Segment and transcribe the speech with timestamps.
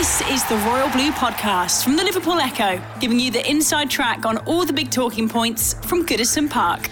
[0.00, 4.24] This is the Royal Blue Podcast from the Liverpool Echo, giving you the inside track
[4.24, 6.86] on all the big talking points from Goodison Park.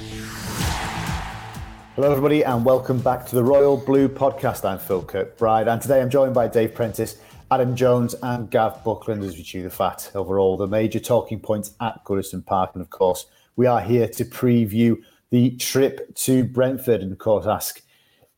[1.94, 4.66] Hello, everybody, and welcome back to the Royal Blue Podcast.
[4.66, 7.16] I'm Phil Kirkbride, and today I'm joined by Dave Prentice,
[7.50, 11.40] Adam Jones, and Gav Buckland as we chew the fat over all the major talking
[11.40, 12.72] points at Goodison Park.
[12.74, 13.24] And of course,
[13.56, 17.80] we are here to preview the trip to Brentford and, of course, ask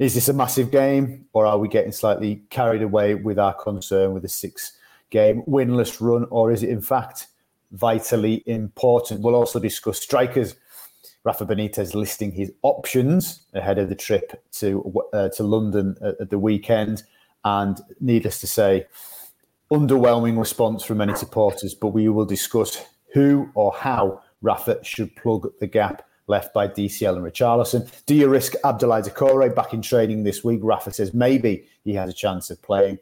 [0.00, 4.14] is this a massive game, or are we getting slightly carried away with our concern
[4.14, 4.72] with a six
[5.10, 7.26] game winless run, or is it in fact
[7.72, 9.20] vitally important?
[9.20, 10.56] We'll also discuss strikers.
[11.22, 16.30] Rafa Benitez listing his options ahead of the trip to uh, to London at, at
[16.30, 17.02] the weekend,
[17.44, 18.86] and needless to say,
[19.70, 21.74] underwhelming response from many supporters.
[21.74, 27.16] But we will discuss who or how Rafa should plug the gap left by DCL
[27.16, 27.90] and Richarlison.
[28.06, 30.60] Do you risk Abdoulaye Doucouré back in training this week?
[30.62, 32.98] Rafa says maybe he has a chance of playing.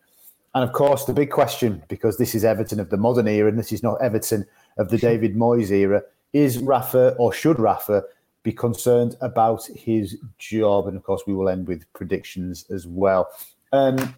[0.54, 3.58] And of course, the big question, because this is Everton of the modern era and
[3.58, 4.46] this is not Everton
[4.78, 8.02] of the David Moyes era, is Rafa or should Rafa
[8.42, 10.88] be concerned about his job?
[10.88, 13.28] And of course, we will end with predictions as well.
[13.72, 14.16] Um,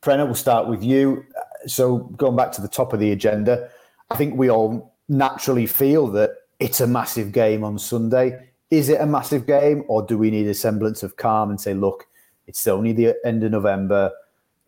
[0.00, 1.24] Preno, we'll start with you.
[1.66, 3.70] So, going back to the top of the agenda,
[4.10, 8.50] I think we all naturally feel that it's a massive game on Sunday.
[8.70, 11.74] Is it a massive game, or do we need a semblance of calm and say,
[11.74, 12.06] look,
[12.46, 14.12] it's only the end of November.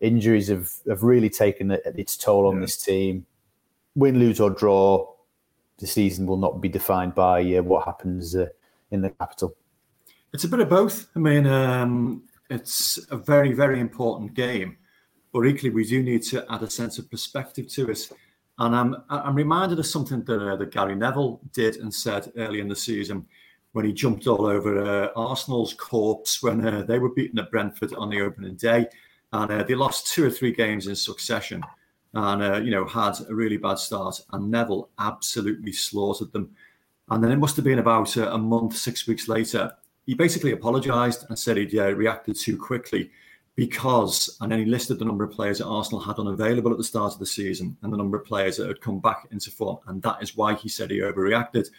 [0.01, 2.61] Injuries have, have really taken its toll on yeah.
[2.61, 3.27] this team.
[3.95, 5.07] Win, lose, or draw,
[5.79, 8.47] the season will not be defined by uh, what happens uh,
[8.91, 9.55] in the capital.
[10.33, 11.09] It's a bit of both.
[11.17, 14.77] I mean, um, it's a very, very important game,
[15.33, 18.11] but equally, we do need to add a sense of perspective to it.
[18.59, 22.61] And I'm I'm reminded of something that, uh, that Gary Neville did and said early
[22.61, 23.27] in the season
[23.73, 27.93] when he jumped all over uh, Arsenal's corpse when uh, they were beaten at Brentford
[27.95, 28.87] on the opening day,
[29.33, 31.63] and uh, they lost two or three games in succession,
[32.15, 34.19] and uh, you know had a really bad start.
[34.33, 36.51] And Neville absolutely slaughtered them.
[37.11, 39.71] And then it must have been about uh, a month, six weeks later,
[40.07, 43.11] he basically apologised and said he'd reacted too quickly
[43.57, 46.85] because, and then he listed the number of players that Arsenal had unavailable at the
[46.85, 49.79] start of the season and the number of players that had come back into form.
[49.87, 51.71] And that is why he said he overreacted,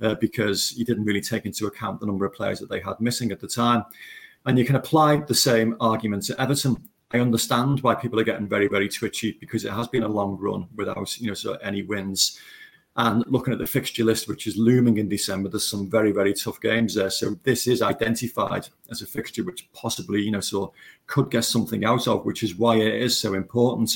[0.00, 2.98] uh, because he didn't really take into account the number of players that they had
[3.00, 3.84] missing at the time.
[4.46, 6.88] And you can apply the same argument to Everton.
[7.12, 10.38] I understand why people are getting very, very twitchy because it has been a long
[10.38, 12.38] run without, you know, any wins.
[12.98, 16.32] And looking at the fixture list, which is looming in December, there's some very, very
[16.32, 17.10] tough games there.
[17.10, 20.72] So this is identified as a fixture which possibly, you know,
[21.06, 23.92] could get something out of, which is why it is so important.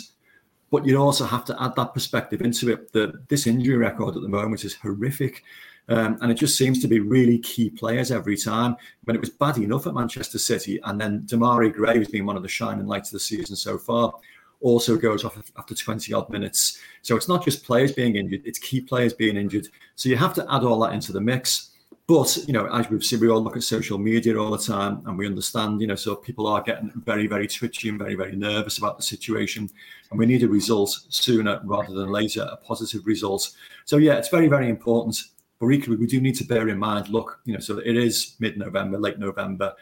[0.71, 2.93] But you also have to add that perspective into it.
[2.93, 5.44] That this injury record at the moment is horrific.
[5.88, 8.77] Um, and it just seems to be really key players every time.
[9.05, 12.37] When it was bad enough at Manchester City, and then Demarai Gray has been one
[12.37, 14.12] of the shining lights of the season so far
[14.60, 16.78] also goes off after 20 odd minutes.
[17.03, 19.69] So it's not just players being injured, it's key players being injured.
[19.94, 21.71] So you have to add all that into the mix.
[22.06, 25.00] But, you know, as we've seen, we all look at social media all the time
[25.06, 28.34] and we understand, you know, so people are getting very, very twitchy and very, very
[28.34, 29.70] nervous about the situation.
[30.10, 33.53] And we need a result sooner rather than later, a positive result.
[33.84, 35.22] So, yeah, it's very, very important.
[35.60, 38.34] But equally, we do need to bear in mind look, you know, so it is
[38.41, 39.75] mid November, late November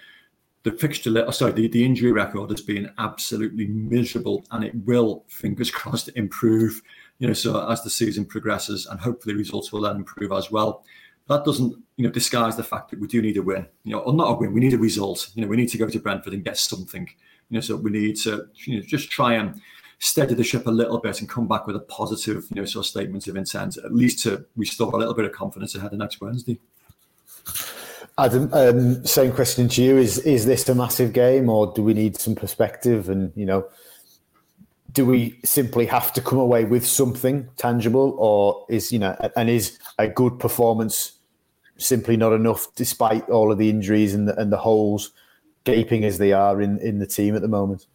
[0.64, 5.24] the fixture, oh, sorry, the, the injury record has been absolutely miserable, and it will,
[5.28, 6.80] fingers crossed, improve.
[7.18, 10.84] You know, so as the season progresses, and hopefully results will then improve as well.
[11.28, 13.66] That doesn't, you know, disguise the fact that we do need a win.
[13.84, 15.30] You know, or not a win, we need a result.
[15.34, 17.08] You know, we need to go to Brentford and get something.
[17.50, 19.60] You know, so we need to, you know, just try and
[19.98, 22.86] steady the ship a little bit and come back with a positive, you know, sort
[22.86, 25.98] of statement of intent, at least to restore a little bit of confidence ahead of
[25.98, 26.58] next Wednesday.
[28.18, 31.94] Adam, um, same question to you: Is is this a massive game, or do we
[31.94, 33.08] need some perspective?
[33.08, 33.68] And you know,
[34.92, 39.48] do we simply have to come away with something tangible, or is you know, and
[39.48, 41.12] is a good performance
[41.76, 45.12] simply not enough, despite all of the injuries and the, and the holes
[45.62, 47.86] gaping as they are in in the team at the moment?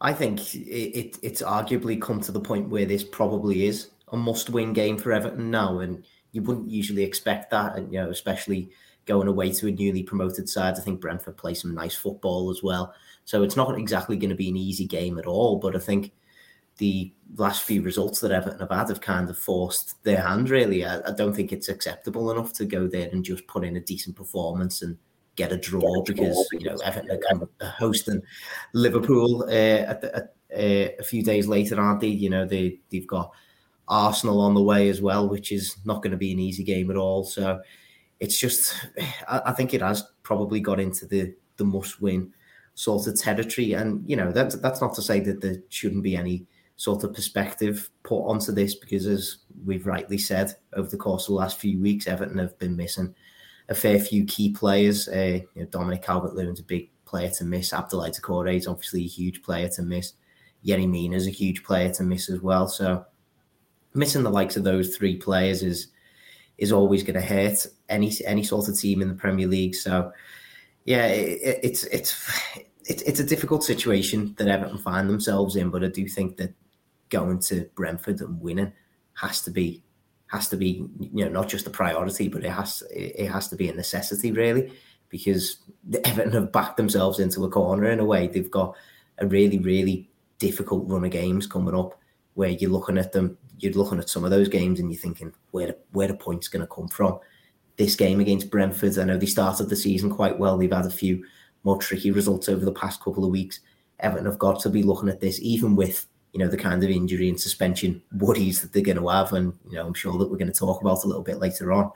[0.00, 4.16] I think it, it it's arguably come to the point where this probably is a
[4.16, 6.04] must-win game for Everton now, and
[6.36, 8.68] you wouldn't usually expect that, and you know, especially
[9.06, 10.74] going away to a newly promoted side.
[10.76, 12.92] I think Brentford play some nice football as well.
[13.24, 15.56] So it's not exactly going to be an easy game at all.
[15.58, 16.12] But I think
[16.76, 20.84] the last few results that Everton have had have kind of forced their hand, really.
[20.84, 23.80] I, I don't think it's acceptable enough to go there and just put in a
[23.80, 24.98] decent performance and
[25.36, 28.20] get a draw because, you know, Everton are hosting
[28.74, 32.08] Liverpool uh, at the, at, uh, a few days later, aren't they?
[32.08, 33.32] You know, they, they've got
[33.88, 36.90] Arsenal on the way as well, which is not going to be an easy game
[36.90, 37.24] at all.
[37.24, 37.60] So
[38.20, 38.74] it's just,
[39.28, 42.32] I, think it has probably got into the, the must win
[42.74, 43.72] sort of territory.
[43.72, 46.46] And, you know, that's, that's not to say that there shouldn't be any
[46.76, 51.28] sort of perspective put onto this because, as we've rightly said, over the course of
[51.28, 53.14] the last few weeks, Everton have been missing
[53.68, 55.08] a fair few key players.
[55.08, 57.70] Uh, you know, Dominic Calvert-Lewin's a big player to miss.
[57.70, 60.12] Abdoulaye Doucouré is obviously a huge player to miss.
[60.64, 62.68] Yerry Mina is a huge player to miss as well.
[62.68, 63.04] So
[63.96, 65.88] missing the likes of those three players is
[66.58, 69.74] is always going to hurt any any sort of team in the Premier League.
[69.74, 70.12] So
[70.84, 72.30] yeah, it, it's it's
[72.84, 75.70] it's it's a difficult situation that Everton find themselves in.
[75.70, 76.54] But I do think that
[77.08, 78.72] going to Brentford and winning
[79.14, 79.82] has to be
[80.28, 83.56] has to be you know not just a priority, but it has it has to
[83.56, 84.72] be a necessity really
[85.08, 85.58] because
[86.04, 88.26] Everton have backed themselves into a corner in a way.
[88.26, 88.76] They've got
[89.18, 91.98] a really really difficult run of games coming up
[92.36, 95.32] where you're looking at them, you're looking at some of those games and you're thinking
[95.50, 97.18] where where the points going to come from.
[97.76, 100.56] This game against Brentford, I know they started the season quite well.
[100.56, 101.24] They've had a few
[101.64, 103.60] more tricky results over the past couple of weeks.
[104.00, 106.90] Everton have got to be looking at this, even with you know the kind of
[106.90, 110.30] injury and suspension worries that they're going to have, and you know I'm sure that
[110.30, 111.90] we're going to talk about a little bit later on.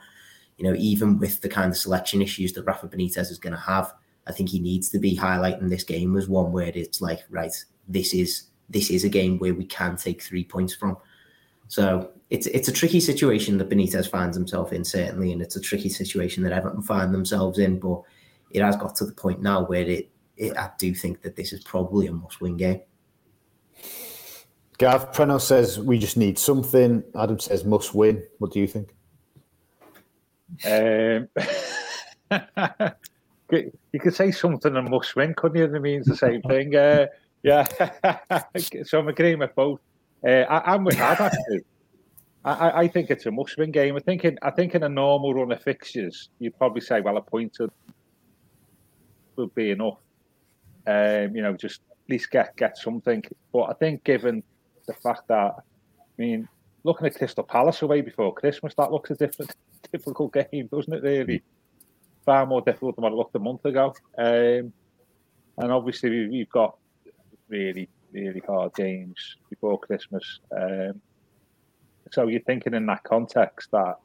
[0.57, 3.59] You know, even with the kind of selection issues that Rafa Benitez is going to
[3.59, 3.93] have,
[4.27, 7.53] I think he needs to be highlighting this game as one where it's like, right,
[7.87, 10.97] this is this is a game where we can take three points from.
[11.67, 15.61] So it's it's a tricky situation that Benitez finds himself in, certainly, and it's a
[15.61, 17.79] tricky situation that Everton find themselves in.
[17.79, 18.01] But
[18.51, 21.53] it has got to the point now where it, it I do think that this
[21.53, 22.81] is probably a must-win game.
[24.77, 27.03] Gav Preno says we just need something.
[27.15, 28.23] Adam says must win.
[28.39, 28.95] What do you think?
[30.65, 31.29] Um,
[33.51, 35.75] you could say something and must win, couldn't you?
[35.75, 36.75] It means the same thing.
[36.75, 37.07] Uh,
[37.43, 37.65] yeah.
[38.83, 39.79] so I'm agreeing with both.
[40.25, 41.61] Uh, I, am with that actually.
[42.43, 43.95] I, I think it's a must-win game.
[43.95, 47.17] I think in I think in a normal run of fixtures, you'd probably say, well,
[47.17, 47.57] a point
[49.35, 49.97] would be enough.
[50.87, 53.23] Um, you know, just at least get get something.
[53.53, 54.43] But I think given
[54.87, 55.61] the fact that, I
[56.17, 56.47] mean,
[56.83, 59.55] looking at Crystal Palace away before Christmas, that looks a different,
[59.91, 61.03] difficult game, doesn't it?
[61.03, 61.43] Really,
[62.25, 63.93] far more difficult than what it looked a month ago.
[64.17, 64.73] Um,
[65.57, 66.77] and obviously, we've got
[67.51, 70.39] really, really hard games before Christmas.
[70.55, 71.01] Um,
[72.11, 73.97] so you're thinking in that context that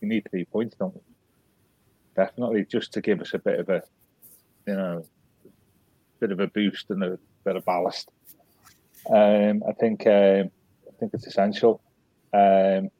[0.00, 1.02] you need three points, don't?
[2.14, 3.82] Definitely, just to give us a bit of a,
[4.68, 5.04] you know,
[6.20, 8.10] bit of a boost and a bit of ballast.
[9.10, 10.50] Um, I think um,
[10.88, 11.80] I think it's essential.
[12.32, 12.90] Um,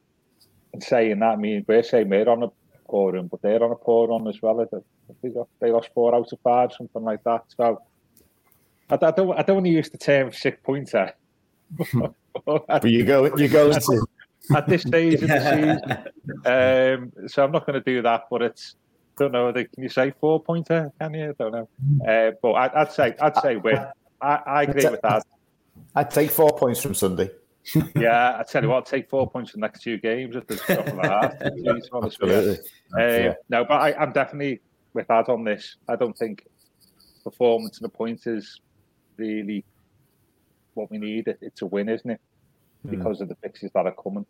[0.73, 2.51] and saying that, I mean, we're saying we're on a
[2.89, 4.67] poor run, but they're on a poor run as well.
[5.21, 5.29] They,
[5.61, 7.45] they lost four out of five, something like that.
[7.55, 7.81] So
[8.89, 11.13] I, I don't I don't want to use the term sick pointer.
[12.57, 14.05] but you go you go into
[14.55, 16.11] at this stage of the
[16.45, 17.11] season.
[17.15, 18.75] Um, so I'm not going to do that, but it's
[19.17, 19.51] don't know.
[19.53, 20.91] Can you say four pointer?
[20.99, 21.29] Can you?
[21.29, 21.69] I don't know.
[22.07, 23.91] Uh, but I, would say I'd say we're.
[24.21, 25.25] I, I agree with that.
[25.95, 27.29] I'd take four points from Sunday.
[27.95, 30.45] yeah, I tell you what, I'd take four points from the next two games if
[30.45, 31.91] there's something like that.
[32.03, 32.59] Absolutely.
[32.97, 34.61] Uh, no, but I, am definitely
[34.93, 35.77] with Ad on this.
[35.87, 36.45] I don't think
[37.23, 38.61] performance and the points is
[39.17, 39.63] really
[40.73, 41.27] what we need.
[41.27, 42.21] It, it's a win, isn't it?
[42.87, 43.21] Because mm.
[43.21, 44.25] of the fixes that are coming.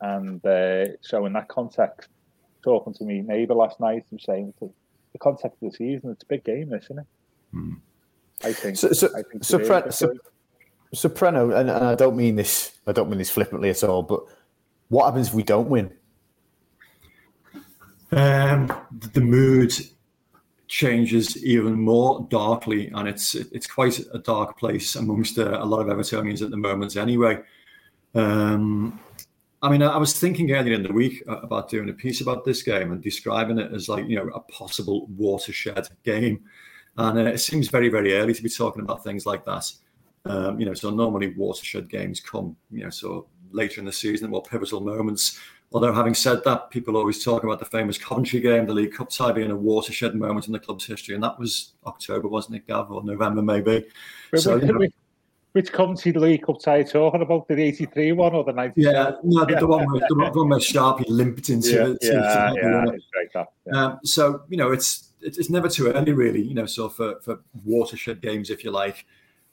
[0.00, 2.10] And uh, so, in that context,
[2.62, 4.70] talking to me neighbour last night, I'm saying the
[5.18, 7.06] context of the season, it's a big game, isn't it?
[7.54, 7.76] Mm.
[8.44, 8.76] I think.
[8.76, 9.44] So, so, I think
[9.92, 10.12] so,
[10.92, 14.22] Soprano, and, and I don't mean this, I don't mean this flippantly at all, but
[14.88, 15.92] what happens if we don't win?
[18.12, 18.72] Um,
[19.12, 19.72] the mood
[20.68, 25.80] changes even more darkly, and it's it's quite a dark place amongst uh, a lot
[25.80, 26.96] of Evertonians at the moment.
[26.96, 27.38] Anyway,
[28.14, 28.98] um,
[29.62, 32.62] I mean, I was thinking earlier in the week about doing a piece about this
[32.62, 36.44] game and describing it as like you know a possible watershed game,
[36.96, 39.70] and uh, it seems very very early to be talking about things like that.
[40.24, 44.30] Um, you know, so normally watershed games come, you know, so later in the season,
[44.30, 45.38] more pivotal moments.
[45.72, 49.10] Although, having said that, people always talk about the famous Coventry game, the League Cup
[49.10, 52.66] tie being a watershed moment in the club's history, and that was October, wasn't it,
[52.66, 53.84] Gav, or November maybe?
[54.36, 54.92] so, we, you know, we,
[55.56, 57.48] which County League Cup tie talking about?
[57.48, 58.80] The 83 one or the 90?
[58.80, 62.84] Yeah, no, the, the one where the one where Sharpie limped into Yeah, to, yeah,
[63.34, 63.42] yeah.
[63.66, 63.84] Yeah.
[63.84, 66.42] Um, so you know, it's it's it's never too early, really.
[66.42, 69.06] You know, so for for watershed games, if you like,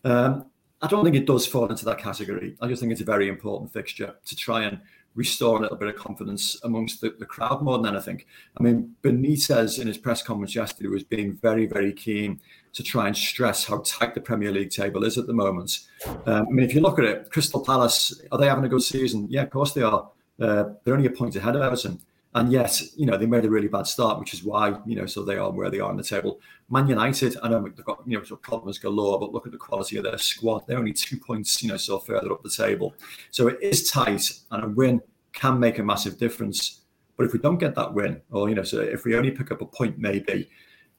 [0.03, 0.45] um,
[0.81, 2.57] I don't think it does fall into that category.
[2.59, 4.81] I just think it's a very important fixture to try and
[5.15, 8.23] restore a little bit of confidence amongst the, the crowd more than anything.
[8.57, 12.39] I mean, Benitez in his press conference yesterday was being very, very keen
[12.73, 15.81] to try and stress how tight the Premier League table is at the moment.
[16.25, 18.81] Um, I mean, if you look at it, Crystal Palace, are they having a good
[18.81, 19.27] season?
[19.29, 20.09] Yeah, of course they are.
[20.39, 21.99] Uh, they're only a point ahead of Everton.
[22.35, 25.05] And yet, you know, they made a really bad start, which is why, you know,
[25.05, 26.39] so they are where they are on the table.
[26.69, 29.97] Man United, I know they've got, you know, problems galore, but look at the quality
[29.97, 30.65] of their squad.
[30.65, 32.95] They're only two points, you know, so further up the table.
[33.29, 35.01] So it is tight, and a win
[35.33, 36.81] can make a massive difference.
[37.17, 39.51] But if we don't get that win, or, you know, so if we only pick
[39.51, 40.49] up a point, maybe,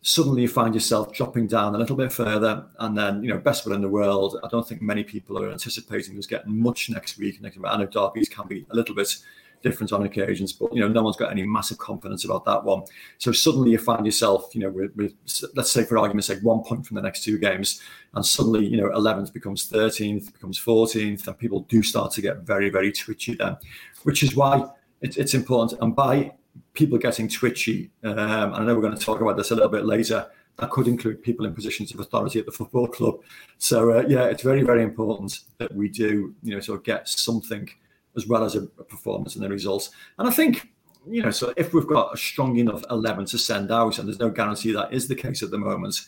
[0.03, 2.65] suddenly you find yourself dropping down a little bit further.
[2.79, 4.39] And then, you know, best will in the world.
[4.45, 7.41] I don't think many people are anticipating us getting much next week.
[7.41, 9.17] Next, I know derbies can be a little bit
[9.65, 12.83] different on occasions, but you know, no one's got any massive confidence about that one.
[13.19, 15.15] So suddenly you find yourself, you know, with, with
[15.57, 17.81] let's say for argument's sake, one point from the next two games,
[18.15, 22.43] and suddenly you know, 11th becomes 13th, becomes 14th, and people do start to get
[22.43, 23.57] very, very twitchy then,
[24.05, 24.65] which is why
[25.01, 25.81] it's, it's important.
[25.81, 26.33] And by
[26.75, 29.71] people getting twitchy, um, and I know we're going to talk about this a little
[29.71, 30.27] bit later.
[30.59, 33.17] That could include people in positions of authority at the football club.
[33.59, 37.09] So uh, yeah, it's very, very important that we do, you know, sort of get
[37.09, 37.69] something
[38.17, 39.91] as well as a, a performance and the results.
[40.19, 40.69] And I think,
[41.07, 44.19] you know, so if we've got a strong enough 11 to send out, and there's
[44.19, 46.01] no guarantee that is the case at the moment,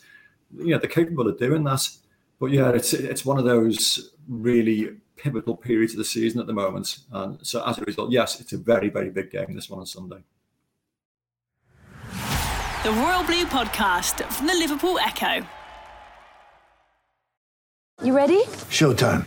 [0.56, 1.88] you know, they're capable of doing that.
[2.38, 6.52] But yeah, it's it's one of those really pivotal periods of the season at the
[6.52, 6.98] moment.
[7.12, 9.86] And so as a result, yes, it's a very, very big game, this one on
[9.86, 10.22] Sunday.
[12.82, 15.44] The Royal Blue Podcast from the Liverpool Echo.
[18.02, 18.42] You ready?
[18.70, 19.26] Showtime.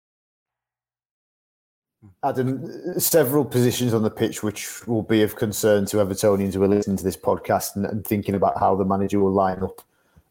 [2.23, 6.67] Adam, several positions on the pitch which will be of concern to Evertonians who are
[6.67, 9.81] listening to this podcast and, and thinking about how the manager will line up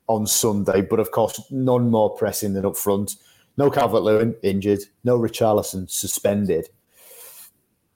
[0.07, 0.83] on Sunday.
[0.83, 3.17] But of course, none more pressing than up front.
[3.57, 6.69] No Calvert Lewin injured, no Richarlison suspended.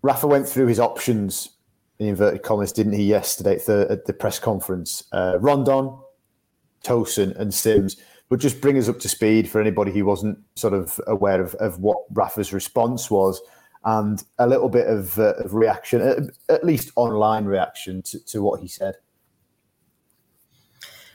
[0.03, 1.51] Rafa went through his options
[2.01, 5.05] in inverted commas, didn't he, yesterday at the, at the press conference?
[5.13, 5.97] Uh, Rondon,
[6.83, 7.97] Tosun, and Sims.
[8.29, 11.55] But just bring us up to speed for anybody who wasn't sort of aware of,
[11.57, 13.41] of what Rafa's response was
[13.85, 18.43] and a little bit of, uh, of reaction, at, at least online reaction to, to
[18.43, 18.95] what he said.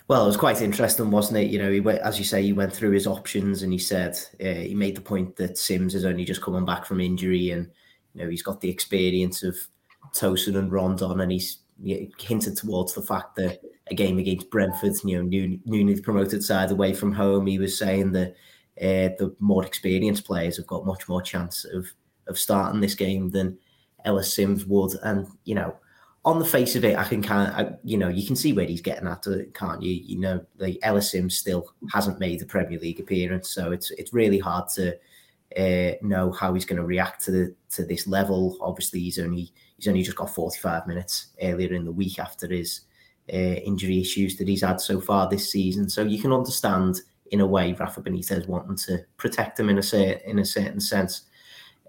[0.07, 1.51] Well, it was quite interesting, wasn't it?
[1.51, 4.17] You know, he went, as you say, he went through his options and he said
[4.41, 7.69] uh, he made the point that Sims is only just coming back from injury, and
[8.15, 9.55] you know he's got the experience of
[10.15, 11.59] Tosin and Rondon, and he's
[12.19, 13.61] hinted towards the fact that
[13.91, 17.77] a game against Brentford, you know, new, newly promoted side away from home, he was
[17.77, 18.35] saying that
[18.81, 21.88] uh, the more experienced players have got much more chance of
[22.29, 23.57] of starting this game than
[24.05, 25.75] Ellis Sims would, and you know
[26.25, 28.65] on the face of it, I can kind of, you know, you can see where
[28.65, 29.91] he's getting at, can't you?
[29.91, 34.13] You know, the Ellis Sims still hasn't made the Premier League appearance, so it's it's
[34.13, 34.95] really hard to
[35.57, 38.57] uh, know how he's going to react to the to this level.
[38.62, 42.48] Obviously, he's only he's only just got forty five minutes earlier in the week after
[42.48, 42.81] his
[43.31, 45.89] uh, injury issues that he's had so far this season.
[45.89, 47.00] So you can understand,
[47.31, 50.81] in a way, Rafa Benitez wanting to protect him in a certain in a certain
[50.81, 51.24] sense.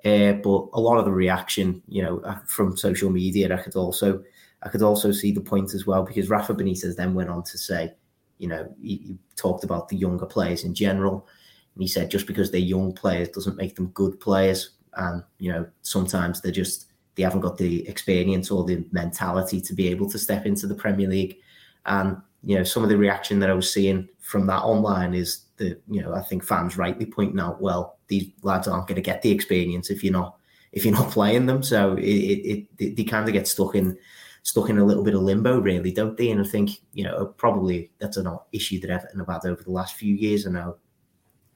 [0.05, 3.77] Uh, but a lot of the reaction, you know, uh, from social media, I could
[3.77, 4.23] also,
[4.63, 7.59] I could also see the point as well because Rafa Benitez then went on to
[7.59, 7.93] say,
[8.39, 11.29] you know, he, he talked about the younger players in general,
[11.75, 15.53] and he said just because they're young players doesn't make them good players, and you
[15.53, 20.09] know sometimes they're just they haven't got the experience or the mentality to be able
[20.09, 21.37] to step into the Premier League,
[21.85, 25.43] and you know some of the reaction that I was seeing from that online is
[25.61, 29.03] that you know I think fans rightly pointing out, well, these lads aren't going to
[29.03, 30.37] get the experience if you're not
[30.73, 31.63] if you're not playing them.
[31.63, 33.97] So it, it, it they kind of get stuck in
[34.43, 36.31] stuck in a little bit of limbo, really, don't they?
[36.31, 39.71] And I think you know probably that's an issue that Everton have had over the
[39.71, 40.47] last few years.
[40.47, 40.77] I know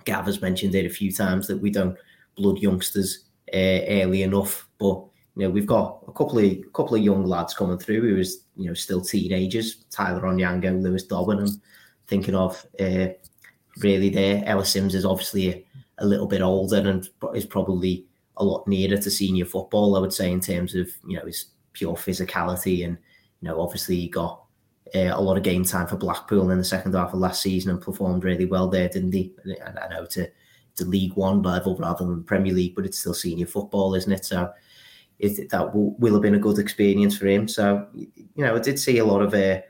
[0.05, 1.99] Gav has mentioned it a few times that we don't
[2.37, 5.03] blood youngsters uh, early enough, but
[5.37, 8.19] you know we've got a couple of a couple of young lads coming through who
[8.19, 9.85] is you know still teenagers.
[9.91, 11.41] Tyler Onyango, Lewis Dobbin.
[11.41, 11.63] I'm
[12.07, 13.09] thinking of uh,
[13.79, 14.43] really there.
[14.47, 15.67] Ellis Sims is obviously
[15.99, 19.97] a, little bit older and is probably a lot nearer to senior football.
[19.97, 22.97] I would say in terms of you know his pure physicality and
[23.41, 24.45] you know obviously he got
[24.95, 27.71] uh, a lot of game time for Blackpool in the second half of last season
[27.71, 29.33] and performed really well there, didn't he?
[29.45, 30.29] And I know to
[30.77, 34.25] to League One level rather than Premier League, but it's still senior football, isn't it?
[34.25, 34.53] So
[35.19, 37.47] it, that will, will have been a good experience for him.
[37.49, 39.61] So you know, I did see a lot of uh,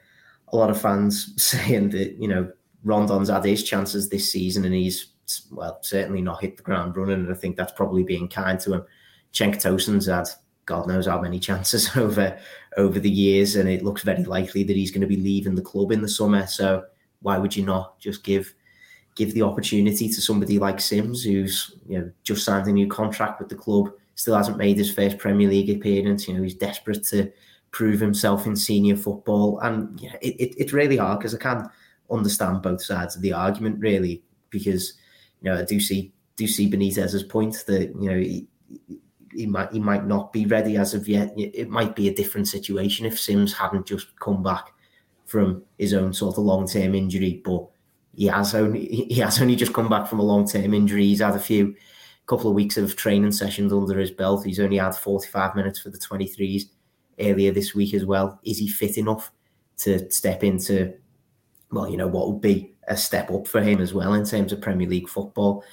[0.49, 2.51] a lot of fans saying that you know
[2.85, 5.15] Rondon's had his chances this season and he's
[5.51, 8.75] well certainly not hit the ground running, and I think that's probably being kind to
[8.75, 8.85] him.
[9.33, 10.29] Cenk Tosun's had
[10.67, 12.39] God knows how many chances over
[12.77, 15.63] over the years, and it looks very likely that he's going to be leaving the
[15.63, 16.47] club in the summer.
[16.47, 16.85] So
[17.23, 18.55] why would you not just give
[19.15, 23.41] give the opportunity to somebody like Sims, who's you know just signed a new contract
[23.41, 26.29] with the club, still hasn't made his first Premier League appearance.
[26.29, 27.33] You know he's desperate to
[27.71, 31.67] prove himself in senior football, and yeah, it, it, it's really hard because I can't
[32.15, 34.95] understand both sides of the argument really because
[35.41, 38.19] you know I do see do see Benitez's point that you know.
[38.19, 38.47] He,
[39.37, 41.33] he might he might not be ready as of yet.
[41.37, 44.73] It might be a different situation if Sims hadn't just come back
[45.27, 47.67] from his own sort of long term injury, but
[48.15, 51.05] he has only he has only just come back from a long term injury.
[51.05, 51.75] He's had a few
[52.27, 54.45] couple of weeks of training sessions under his belt.
[54.45, 56.63] He's only had 45 minutes for the 23s
[57.21, 58.41] earlier this week as well.
[58.45, 59.31] Is he fit enough
[59.79, 60.95] to step into
[61.75, 64.53] well, you know, what would be a step up for him as well in terms
[64.53, 65.65] of Premier League football?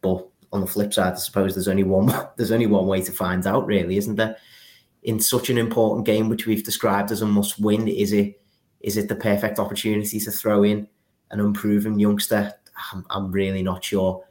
[0.00, 3.12] But on the flip side, I suppose there's only one there's only one way to
[3.12, 4.36] find out, really, isn't there?
[5.02, 8.40] In such an important game, which we've described as a must-win, is it
[8.80, 10.88] is it the perfect opportunity to throw in
[11.30, 12.54] an unproven youngster?
[12.92, 14.24] I'm, I'm really not sure.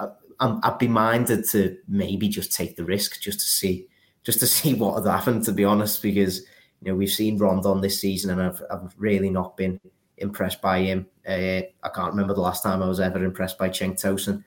[0.00, 0.08] i
[0.40, 3.86] would be minded to maybe just take the risk, just to see,
[4.24, 5.44] just to see what had happened.
[5.44, 6.40] To be honest, because
[6.80, 9.80] you know we've seen Rondon this season, and I've I've really not been
[10.18, 11.06] impressed by him.
[11.26, 14.44] Uh, I can't remember the last time I was ever impressed by Cenk Tosun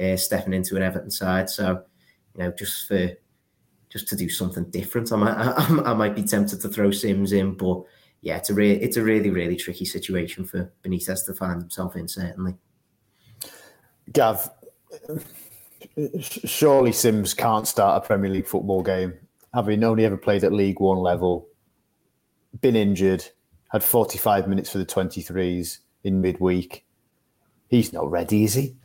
[0.00, 1.50] uh, stepping into an Everton side.
[1.50, 1.82] So,
[2.34, 3.10] you know, just for
[3.88, 7.32] just to do something different, I might I, I might be tempted to throw Sims
[7.32, 7.82] in, but
[8.22, 11.96] yeah, it's a re- it's a really really tricky situation for Benitez to find himself
[11.96, 12.08] in.
[12.08, 12.54] Certainly,
[14.12, 14.50] Gav.
[16.20, 19.14] Surely Sims can't start a Premier League football game,
[19.54, 21.48] having only ever played at League One level,
[22.60, 23.24] been injured,
[23.70, 26.84] had 45 minutes for the 23s in midweek.
[27.68, 28.76] He's not ready, is he?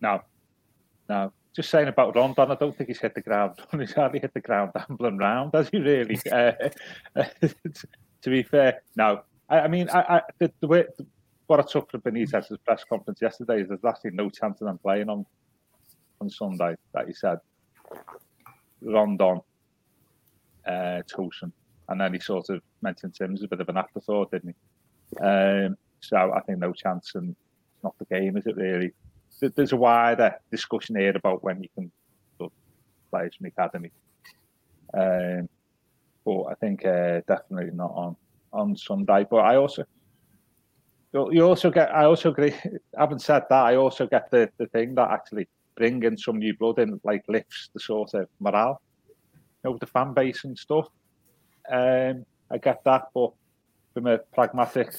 [0.00, 0.22] No,
[1.08, 3.56] no, just saying about Rondon, I don't think he's hit the ground.
[3.78, 6.18] He's hardly hit the ground ambling round, has he really?
[6.32, 6.52] uh,
[8.22, 9.22] to be fair, no.
[9.48, 10.84] I, I mean, I, I, the, the way
[11.48, 14.78] what I took from Benitez's press conference yesterday is there's actually no chance of them
[14.78, 15.26] playing on
[16.20, 16.76] on Sunday.
[16.94, 17.38] That he said,
[18.80, 19.40] Rondon,
[20.64, 21.50] uh, Tosun,
[21.90, 25.18] and then he sort of mentioned Sims a bit of an afterthought, didn't he?
[25.18, 28.92] Um, so I think no chance, and it's not the game, is it really?
[29.40, 31.90] there's a wider discussion here about when you can
[32.38, 32.52] put
[33.10, 33.90] players from the academy.
[34.92, 35.48] Um,
[36.24, 38.16] but I think uh, definitely not on
[38.52, 39.26] on Sunday.
[39.30, 39.84] But I also
[41.12, 42.54] you also get I also agree.
[42.98, 46.78] Having said that, I also get the, the thing that actually bringing some new blood
[46.78, 50.88] in like lifts the sort of morale, you know, the fan base and stuff.
[51.70, 53.32] Um, I get that, but
[53.94, 54.94] from a pragmatic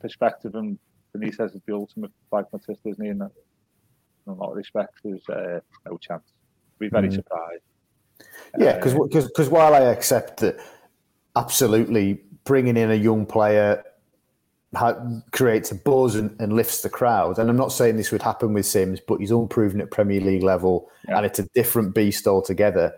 [0.00, 0.78] perspective and
[1.16, 3.10] Benitez is the ultimate pragmatist, isn't he?
[3.10, 3.30] In, in
[4.26, 6.24] a lot of respects, there's uh, no chance.
[6.78, 7.14] Be very mm.
[7.14, 7.62] surprised.
[8.58, 10.58] Yeah, because uh, because while I accept that,
[11.36, 13.82] absolutely bringing in a young player
[15.32, 17.38] creates a buzz and, and, lifts the crowd.
[17.38, 20.42] And I'm not saying this would happen with Sims, but he's unproven at Premier League
[20.42, 21.16] level, yeah.
[21.16, 22.92] and it's a different beast altogether.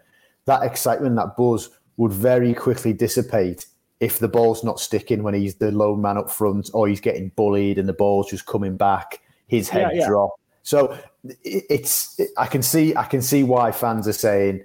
[0.46, 3.66] That excitement, that buzz, would very quickly dissipate
[4.00, 7.28] if the ball's not sticking when he's the lone man up front or he's getting
[7.36, 10.08] bullied and the ball's just coming back, his head yeah, yeah.
[10.08, 10.30] drop.
[10.62, 10.96] So
[11.44, 14.64] it's I can see I can see why fans are saying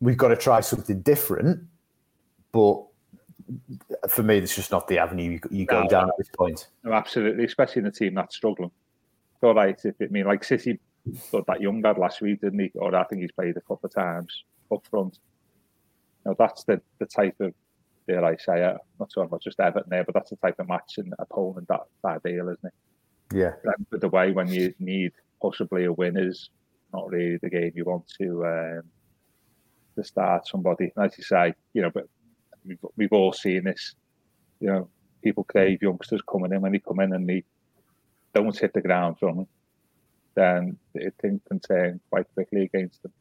[0.00, 1.62] we've got to try something different,
[2.52, 2.84] but
[4.08, 6.68] for me, it's just not the avenue you, you go no, down at this point.
[6.84, 8.70] No, absolutely, especially in a team that's struggling.
[9.40, 10.78] So, like, if it mean like City
[11.32, 12.70] got that young lad last week, didn't he?
[12.74, 15.18] Or I think he's played a couple of times up front.
[16.30, 17.52] Know, that's the the type of
[18.06, 20.68] dare I say it, not talking about just Everton there, but that's the type of
[20.68, 22.72] match and opponent that that deal, isn't it?
[23.36, 23.52] Yeah.
[23.90, 25.12] But the way when you need
[25.42, 26.50] possibly a win is
[26.92, 28.82] not really the game you want to um,
[29.96, 30.92] to start somebody.
[30.96, 32.08] As you say, you know, but
[32.64, 33.94] we've, we've all seen this.
[34.60, 34.88] You know,
[35.22, 37.44] people crave youngsters coming in when they come in and they
[38.34, 39.48] don't hit the ground running,
[40.34, 43.12] then it can turn quite quickly against them.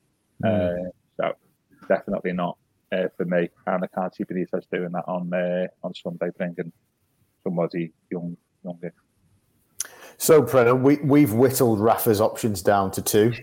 [0.43, 0.87] Mm.
[0.87, 1.33] Uh, so
[1.87, 2.57] definitely not
[2.91, 6.71] uh, for me, and I can't see Benitez doing that on uh, on Sunday, bringing
[7.43, 8.93] somebody young younger.
[10.17, 13.33] So, Brennan, we, we've whittled Rafa's options down to two.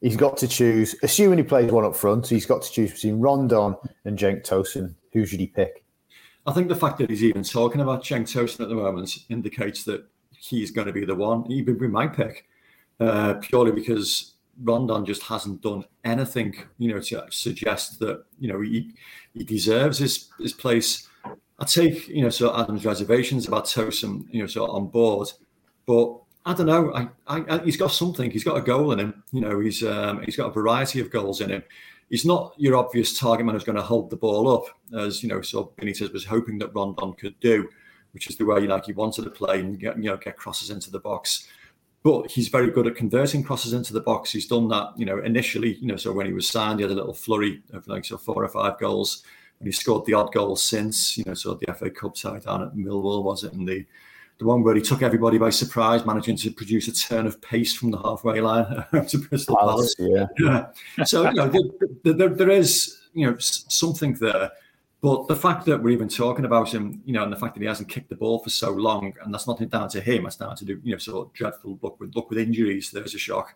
[0.00, 3.18] He's got to choose, assuming he plays one up front, he's got to choose between
[3.18, 4.94] Rondon and Cenk Tosun.
[5.12, 5.84] Who should he pick?
[6.46, 9.82] I think the fact that he's even talking about Cenk Tosun at the moment indicates
[9.84, 11.44] that he's going to be the one.
[11.44, 12.46] He would be my pick,
[13.00, 18.60] uh, purely because Rondon just hasn't done anything, you know, to suggest that you know
[18.60, 18.94] he
[19.34, 21.08] he deserves his his place.
[21.58, 25.32] I take you know so Adam's reservations about Tosun, you know, so on board,
[25.86, 26.94] but I don't know.
[26.94, 28.30] I, I, he's got something.
[28.30, 29.24] He's got a goal in him.
[29.32, 31.62] You know, he's um, he's got a variety of goals in him.
[32.08, 34.66] He's not your obvious target man who's going to hold the ball up,
[34.96, 35.42] as you know.
[35.42, 37.68] So Benitez was hoping that Rondon could do,
[38.12, 40.36] which is the way you like he wanted to play and get you know get
[40.36, 41.48] crosses into the box
[42.06, 44.30] but he's very good at converting crosses into the box.
[44.30, 46.92] He's done that, you know, initially, you know, so when he was signed, he had
[46.92, 49.24] a little flurry of like so four or five goals,
[49.58, 52.62] and he scored the odd goal since, you know, so the FA Cup tie down
[52.62, 53.84] at Millwall was it, and the
[54.38, 57.74] the one where he took everybody by surprise, managing to produce a turn of pace
[57.74, 59.92] from the halfway line to Crystal Palace.
[59.98, 60.26] Yeah.
[60.38, 60.66] yeah.
[61.06, 61.52] So you know,
[62.04, 64.52] there, there, there is you know something there.
[65.06, 67.60] But the fact that we're even talking about him, you know, and the fact that
[67.60, 70.34] he hasn't kicked the ball for so long, and that's nothing down to him, it's
[70.34, 72.90] down to do, you know, sort of dreadful luck with luck with injuries.
[72.90, 73.54] There's a shock,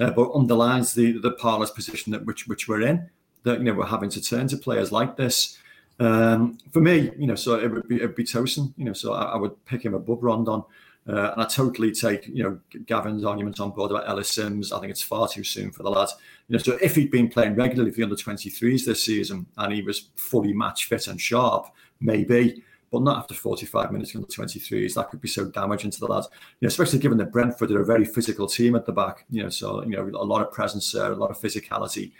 [0.00, 3.10] uh, but underlines the the parlous position that which which we're in.
[3.42, 5.58] That you know we're having to turn to players like this.
[6.00, 9.12] Um, for me, you know, so it would be it'd be Tosun, you know, so
[9.12, 10.62] I, I would pick him above Rondon.
[11.06, 14.72] Uh, and I totally take, you know, Gavin's argument on board about Ellis Sims.
[14.72, 16.08] I think it's far too soon for the lad.
[16.48, 19.72] You know, so if he'd been playing regularly for the under 23s this season and
[19.72, 21.66] he was fully match fit and sharp,
[22.00, 24.94] maybe, but not after 45 minutes under 23s.
[24.94, 26.28] That could be so damaging to the lads.
[26.60, 29.26] You know, especially given that Brentford are a very physical team at the back.
[29.30, 32.12] You know, so you know a lot of presence there, a lot of physicality.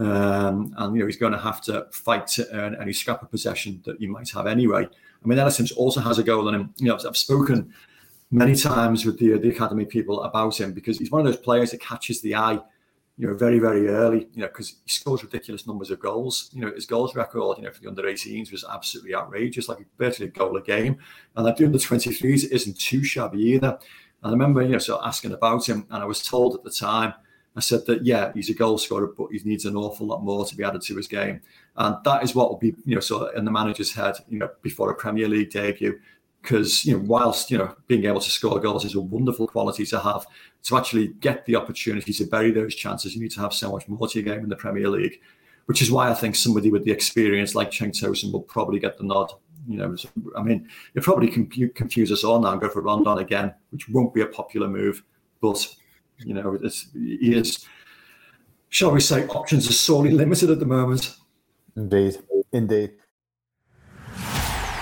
[0.00, 3.30] Um, and you know he's going to have to fight to earn any scrap of
[3.30, 4.86] possession that you might have anyway.
[4.86, 6.74] I mean, Ellis also has a goal in him.
[6.78, 7.72] You know, I've spoken
[8.30, 11.70] many times with the the academy people about him because he's one of those players
[11.70, 12.58] that catches the eye,
[13.18, 14.28] you know, very very early.
[14.32, 16.50] You know, because he scores ridiculous numbers of goals.
[16.52, 19.84] You know, his goals record, you know, for the under 18s was absolutely outrageous, like
[19.98, 20.98] virtually a goal a game.
[21.36, 23.78] And like the under 23s isn't too shabby either.
[24.22, 26.70] And I remember, you know, so asking about him, and I was told at the
[26.70, 27.14] time.
[27.56, 30.44] I said that yeah, he's a goal scorer, but he needs an awful lot more
[30.44, 31.40] to be added to his game,
[31.76, 34.48] and that is what will be you know so in the manager's head, you know,
[34.62, 35.98] before a Premier League debut
[36.42, 39.84] because you know whilst you know being able to score goals is a wonderful quality
[39.84, 40.26] to have
[40.62, 43.88] to actually get the opportunity to bury those chances you need to have so much
[43.88, 45.20] more to your game in the Premier League
[45.66, 48.96] which is why I think somebody with the experience like Cenk Tosun will probably get
[48.98, 49.32] the nod
[49.66, 49.96] you know.
[50.36, 54.14] I mean it probably confuse us all now and go for Rondon again which won't
[54.14, 55.02] be a popular move
[55.40, 55.66] but
[56.18, 57.66] you know it's, he is
[58.70, 61.16] shall we say options are sorely limited at the moment.
[61.76, 62.18] Indeed.
[62.52, 62.92] Indeed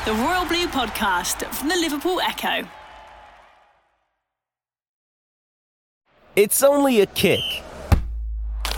[0.06, 2.64] the Royal Blue Podcast from the Liverpool Echo.
[6.36, 7.40] It's only a kick,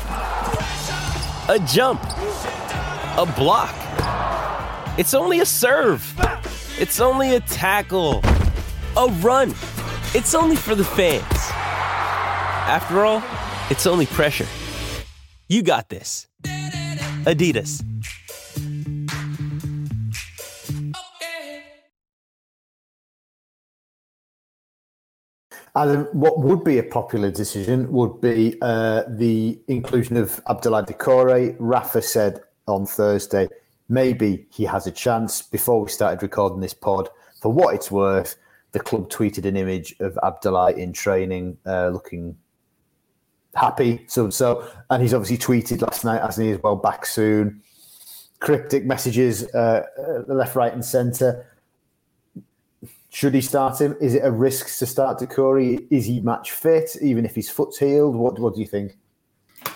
[0.07, 3.75] a jump, a block.
[4.99, 6.03] It's only a serve.
[6.79, 8.23] It's only a tackle,
[8.97, 9.51] a run.
[10.15, 11.25] It's only for the fans.
[12.71, 13.23] After all,
[13.69, 14.47] it's only pressure.
[15.47, 16.27] You got this.
[17.27, 17.85] Adidas.
[25.77, 31.57] Adam, what would be a popular decision would be uh, the inclusion of Abdoulaye Doucouré.
[31.59, 33.49] Rafa said on Thursday,
[33.89, 35.43] maybe he has a chance.
[35.43, 37.09] Before we started recording this pod,
[37.41, 38.37] for what it's worth,
[38.73, 42.37] the club tweeted an image of Abdoulaye in training, uh, looking
[43.55, 44.69] happy, so and so.
[44.91, 47.63] And he's obviously tweeted last night, hasn't he, as well, back soon.
[48.41, 51.47] Cryptic messages, uh, uh left, right, and centre.
[53.11, 53.97] Should he start him?
[54.01, 55.87] Is it a risk to start Doucouré?
[55.91, 58.15] Is he match fit, even if his foot's healed?
[58.15, 58.97] What What do you think?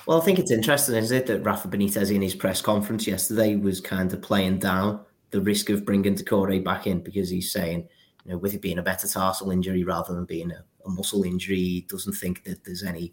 [0.06, 3.56] Well, I think it's interesting, isn't it, that Rafa Benitez in his press conference yesterday
[3.56, 7.88] was kind of playing down the risk of bringing Doucouré back in because he's saying,
[8.24, 11.56] you know, with it being a metatarsal injury rather than being a, a muscle injury,
[11.56, 13.12] he doesn't think that there's any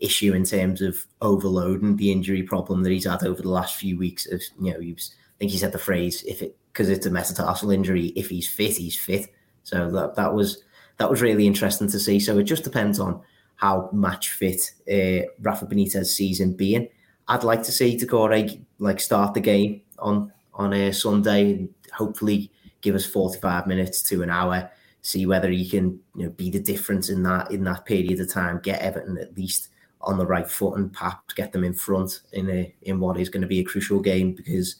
[0.00, 3.98] issue in terms of overloading the injury problem that he's had over the last few
[3.98, 4.26] weeks.
[4.26, 7.06] Of you know, he was, I think he said the phrase, "If it because it's
[7.06, 9.28] a metatarsal injury, if he's fit, he's fit."
[9.68, 10.62] So that that was
[10.96, 12.18] that was really interesting to see.
[12.20, 13.20] So it just depends on
[13.56, 16.88] how match fit uh, Rafa Benitez sees him being.
[17.28, 22.50] I'd like to see Doucouré like start the game on on a Sunday and hopefully
[22.80, 24.70] give us 45 minutes to an hour,
[25.02, 28.32] see whether he can you know be the difference in that in that period of
[28.32, 29.68] time, get Everton at least
[30.00, 33.28] on the right foot and perhaps get them in front in a in what is
[33.28, 34.76] going to be a crucial game because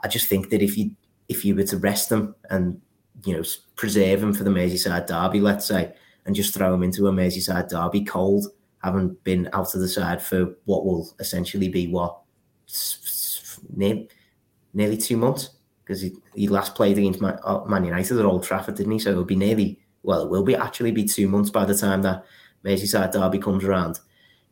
[0.00, 0.92] I just think that if you
[1.28, 2.80] if you were to rest them and
[3.24, 3.42] you know,
[3.76, 7.68] preserve him for the Merseyside derby, let's say, and just throw him into a Merseyside
[7.68, 8.46] derby cold,
[8.82, 12.20] having been out of the side for what will essentially be what
[14.72, 15.50] nearly two months
[15.88, 18.98] because he, he last played against Man, uh, Man United at Old Trafford, didn't he?
[18.98, 22.02] So it'll be nearly well, it will be actually be two months by the time
[22.02, 22.24] that
[22.64, 23.98] Merseyside derby comes around.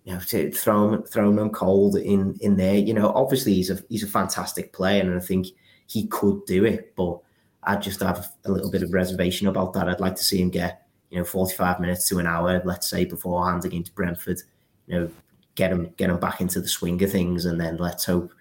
[0.05, 2.77] You know, to throw him throw him cold in in there.
[2.77, 5.49] You know, obviously he's a he's a fantastic player, and I think
[5.87, 7.21] he could do it, but
[7.67, 9.89] I just have a little bit of reservation about that.
[9.89, 13.05] I'd like to see him get you know 45 minutes to an hour, let's say,
[13.05, 14.41] beforehand against Brentford.
[14.87, 15.11] You know,
[15.57, 18.33] get him get him back into the swing of things, and then let's hope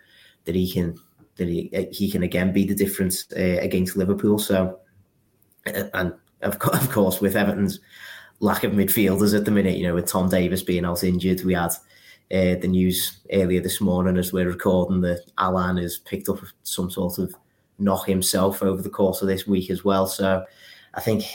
[0.45, 0.97] that he can
[1.37, 4.39] that he he can again be the difference uh, against Liverpool.
[4.39, 4.79] So,
[5.65, 7.79] uh, and of, of course, with Everton's
[8.39, 11.53] lack of midfielders at the minute, you know, with Tom Davies being out injured, we
[11.53, 11.71] had
[12.31, 16.91] uh, the news earlier this morning as we're recording that Allan has picked up some
[16.91, 17.33] sort of
[17.77, 20.07] knock himself over the course of this week as well.
[20.07, 20.45] So
[20.93, 21.25] I think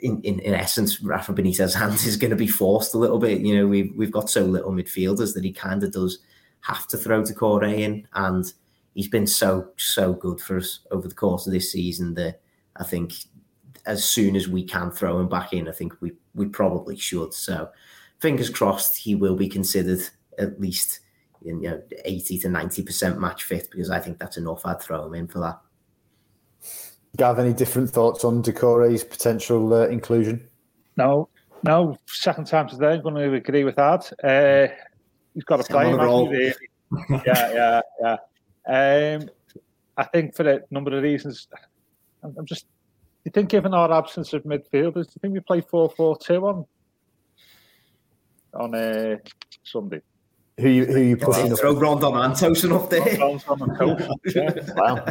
[0.00, 3.40] in, in, in essence, Rafa Benitez's hands is going to be forced a little bit.
[3.40, 6.18] You know, we've, we've got so little midfielders that he kind of does
[6.60, 8.06] have to throw Doucouré in.
[8.12, 8.52] And
[8.94, 12.40] he's been so, so good for us over the course of this season that
[12.76, 13.14] I think
[13.86, 17.32] as soon as we can throw him back in, I think we, we probably should.
[17.32, 17.70] So
[18.18, 20.00] fingers crossed he will be considered
[20.38, 21.00] at least
[21.42, 24.66] in you know 80 to 90% match fit because I think that's enough.
[24.66, 25.60] I'd throw him in for that.
[27.18, 30.48] Gav, any different thoughts on Doucouré's potential uh, inclusion?
[30.96, 31.28] No,
[31.64, 31.98] no.
[32.06, 34.12] Second time today, I'm going to agree with that.
[34.22, 34.72] Uh,
[35.34, 35.92] he's got to play.
[35.92, 36.54] Really.
[37.26, 38.16] yeah, yeah,
[38.66, 39.16] yeah.
[39.18, 39.28] Um,
[39.96, 41.48] I think for a number of reasons,
[42.22, 42.66] I'm, I'm just.
[43.24, 46.46] You think, given our absence of midfielders, do you think we play 4 4 2
[46.46, 46.66] on
[48.54, 49.16] on uh,
[49.64, 50.02] Sunday?
[50.58, 51.54] Who you who you pushing?
[51.54, 53.06] Throw Rondon and Tosun up there.
[54.34, 54.74] yeah.
[54.76, 55.04] wow.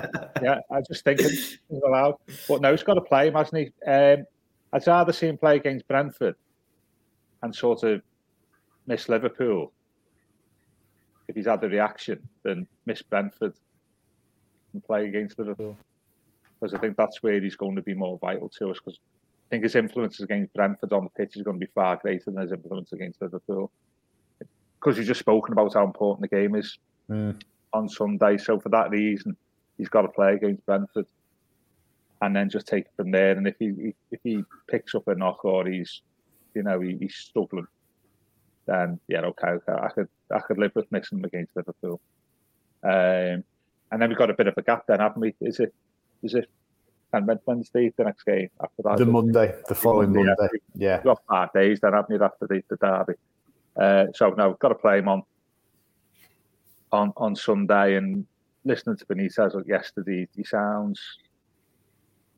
[0.43, 2.15] Yeah, I just think it's allowed.
[2.49, 3.89] But no, he's got to play, hasn't he?
[3.89, 4.25] Um,
[4.73, 6.35] I'd rather see him play against Brentford
[7.41, 8.01] and sort of
[8.87, 9.71] miss Liverpool
[11.29, 13.53] if he's had the reaction than miss Brentford
[14.73, 15.77] and play against Liverpool.
[16.59, 18.79] Because I think that's where he's going to be more vital to us.
[18.83, 21.95] Because I think his influence against Brentford on the pitch is going to be far
[21.95, 23.71] greater than his influence against Liverpool
[24.79, 26.77] because you've just spoken about how important the game is
[27.09, 27.39] mm.
[27.73, 28.37] on Sunday.
[28.37, 29.35] So for that reason,
[29.77, 31.07] he's got to play against Brentford,
[32.21, 33.31] and then just take it from there.
[33.31, 36.01] And if he if he picks up a knock or he's
[36.53, 37.67] you know he, he's struggling,
[38.65, 41.99] then yeah, okay, okay, I could I could live with missing him against Liverpool.
[42.83, 43.43] Um,
[43.89, 45.35] and then we've got a bit of a gap then, haven't we?
[45.41, 45.73] Is it
[46.23, 46.49] is it
[47.13, 48.97] and Wednesday the next game after that?
[48.97, 50.35] The Monday, the following Monday.
[50.37, 50.57] Monday.
[50.75, 51.03] Yeah, yeah.
[51.03, 53.13] got five days then, haven't you, after the, the derby?
[53.79, 55.23] Uh, so we've got to play him on
[56.91, 57.95] on on Sunday.
[57.95, 58.25] And
[58.65, 60.99] listening to Benitez yesterday, he sounds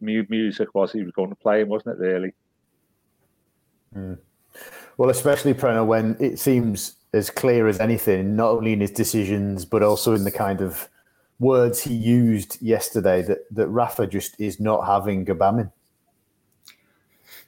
[0.02, 2.02] music was he was going to play him, wasn't it?
[2.02, 2.34] Really.
[3.96, 4.18] Mm.
[4.98, 9.66] Well, especially Preno when it seems as clear as anything, not only in his decisions
[9.66, 10.88] but also in the kind of
[11.40, 15.72] words he used yesterday that that Rafa just is not having Gbamin.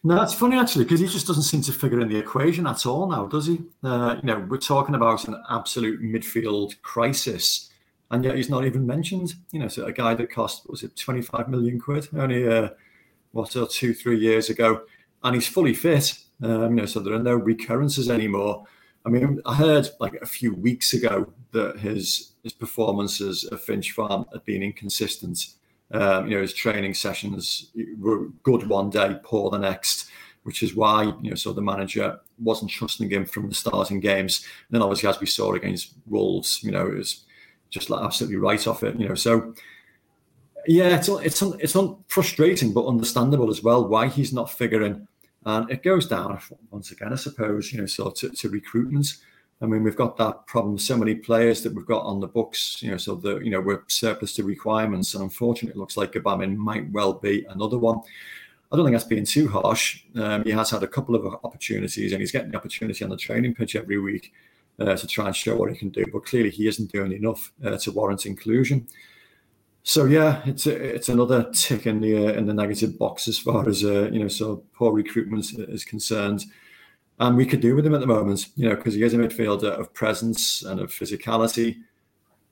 [0.04, 2.86] No, it's funny actually because he just doesn't seem to figure in the equation at
[2.88, 3.62] all now, does he?
[3.84, 7.70] Uh, you know, we're talking about an absolute midfield crisis,
[8.10, 9.36] and yet he's not even mentioned.
[9.52, 12.70] You know, so a guy that cost was it twenty five million quid only uh,
[13.32, 14.82] what uh, two three years ago,
[15.24, 16.18] and he's fully fit.
[16.42, 18.66] Um, you know, so there are no recurrences anymore.
[19.06, 23.92] I mean, I heard like a few weeks ago that his his performances at Finch
[23.92, 25.46] Farm had been inconsistent.
[25.94, 30.10] Um, you know, his training sessions were good one day, poor the next,
[30.44, 34.46] which is why you know so the manager wasn't trusting him from the starting games.
[34.68, 37.26] And then obviously, as we saw against Wolves, you know, it was
[37.70, 39.00] just like absolutely right off it.
[39.00, 39.54] You know, so
[40.68, 41.76] yeah, it's it's it's
[42.08, 45.08] frustrating but understandable as well why he's not figuring.
[45.46, 49.08] And it goes down once again, I suppose, you know, so to, to recruitment.
[49.62, 50.78] I mean, we've got that problem.
[50.80, 53.62] So many players that we've got on the books, you know, so the you know
[53.62, 58.02] we're surplus to requirements, and unfortunately, it looks like Gbamin might well be another one.
[58.72, 60.04] I don't think that's being too harsh.
[60.16, 63.18] Um, he has had a couple of opportunities, and he's getting the opportunity on the
[63.18, 64.34] training pitch every week
[64.80, 66.06] uh, to try and show what he can do.
[66.12, 68.88] But clearly, he isn't doing enough uh, to warrant inclusion.
[69.84, 73.38] So yeah, it's a, it's another tick in the uh, in the negative box as
[73.38, 74.28] far as uh, you know.
[74.28, 76.46] So poor recruitment is concerned
[77.20, 79.18] and we could do with him at the moment, you know, because he is a
[79.18, 81.78] midfielder of presence and of physicality,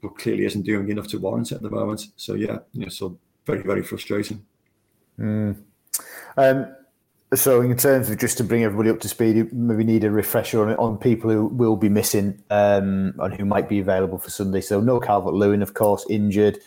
[0.00, 2.06] but clearly isn't doing enough to warrant it at the moment.
[2.16, 4.44] So yeah, you know, so very very frustrating.
[5.18, 5.62] Mm.
[6.36, 6.74] Um,
[7.34, 10.68] so in terms of just to bring everybody up to speed, maybe need a refresher
[10.68, 14.60] on on people who will be missing um, and who might be available for Sunday.
[14.60, 16.58] So no Calvert Lewin, of course, injured.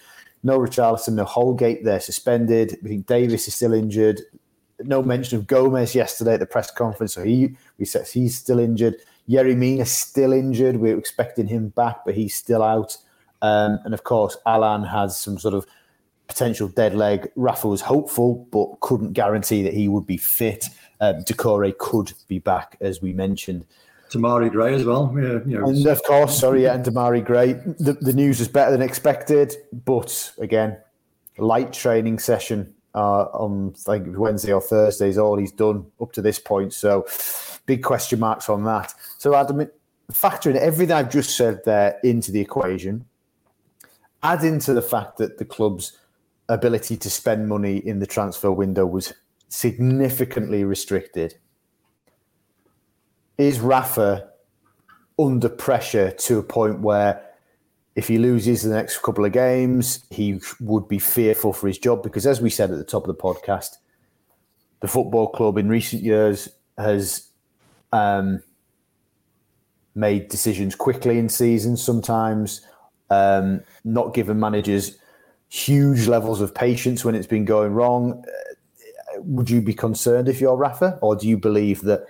[0.46, 2.78] No Richarlison, no Holgate, they're suspended.
[2.84, 4.22] I think Davies is still injured.
[4.86, 7.14] No mention of Gomes yesterday at the press conference.
[7.14, 8.96] So he we said he's still injured.
[9.30, 10.78] Yerry Mina still injured.
[10.78, 12.98] We are expecting him back, but he's still out.
[13.42, 15.66] Um, and of course, Allan has some sort of
[16.28, 17.32] potential dead leg.
[17.36, 20.66] Rafa was hopeful, but couldn't guarantee that he would be fit.
[21.00, 23.66] Um, Doucouré could be back, as we mentioned.
[24.10, 25.14] Demarai Gray as well.
[25.16, 27.54] Yeah, you know, and of course, sorry, yeah, and Demarai Gray.
[27.54, 30.78] The, the news was better than expected, but again,
[31.38, 36.22] light training session uh, on think Wednesday or Thursday is all he's done up to
[36.22, 36.74] this point.
[36.74, 37.06] So,
[37.66, 38.94] big question marks on that.
[39.18, 39.68] So, Adam,
[40.12, 43.06] factoring everything I've just said there into the equation,
[44.22, 45.98] add into the fact that the club's
[46.50, 49.14] ability to spend money in the transfer window was
[49.50, 51.36] significantly restricted.
[53.38, 54.30] Is Rafa
[55.18, 57.24] under pressure to a point where
[57.96, 62.02] if he loses the next couple of games, he would be fearful for his job
[62.02, 63.78] because, as we said at the top of the podcast,
[64.80, 67.28] the football club in recent years has
[67.92, 68.42] um,
[69.96, 72.66] made decisions quickly in seasons, sometimes
[73.10, 74.98] um, not given managers
[75.50, 78.24] huge levels of patience when it's been going wrong.
[78.28, 82.08] Uh, would you be concerned if you're Rafa, or do you believe that?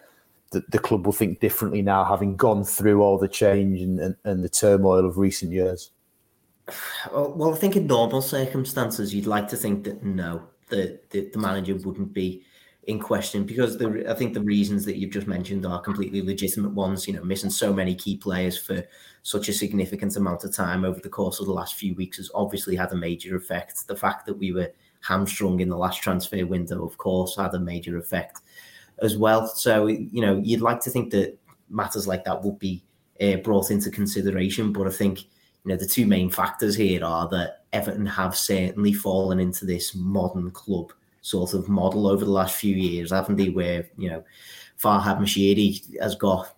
[0.53, 4.15] That the club will think differently now, having gone through all the change and, and,
[4.23, 5.91] and the turmoil of recent years?
[7.11, 11.29] Well, well, I think in normal circumstances, you'd like to think that no, the, the,
[11.29, 12.43] the manager wouldn't be
[12.87, 16.71] in question because the, I think the reasons that you've just mentioned are completely legitimate
[16.73, 17.07] ones.
[17.07, 18.83] You know, missing so many key players for
[19.23, 22.31] such a significant amount of time over the course of the last few weeks has
[22.33, 23.87] obviously had a major effect.
[23.87, 27.59] The fact that we were hamstrung in the last transfer window, of course, had a
[27.59, 28.41] major effect
[29.01, 29.47] as well.
[29.47, 31.37] So you know, you'd like to think that
[31.69, 32.83] matters like that would be
[33.21, 37.27] uh, brought into consideration, but I think you know the two main factors here are
[37.29, 42.55] that Everton have certainly fallen into this modern club sort of model over the last
[42.55, 43.49] few years, haven't they?
[43.49, 44.23] Where you know
[44.81, 46.55] Farhad Moshiri has got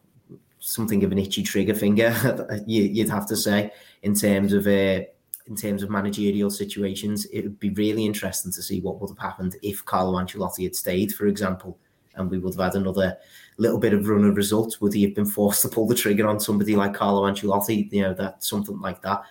[0.60, 3.72] something of an itchy trigger finger, you'd have to say,
[4.02, 5.02] in terms of uh,
[5.48, 7.26] in terms of managerial situations.
[7.26, 10.76] It would be really interesting to see what would have happened if Carlo Ancelotti had
[10.76, 11.78] stayed, for example
[12.16, 13.18] and we would have had another
[13.58, 14.82] little bit of run of results.
[14.82, 17.92] Would he have been forced to pull the trigger on somebody like Carlo Ancelotti?
[17.92, 19.24] You know, that something like that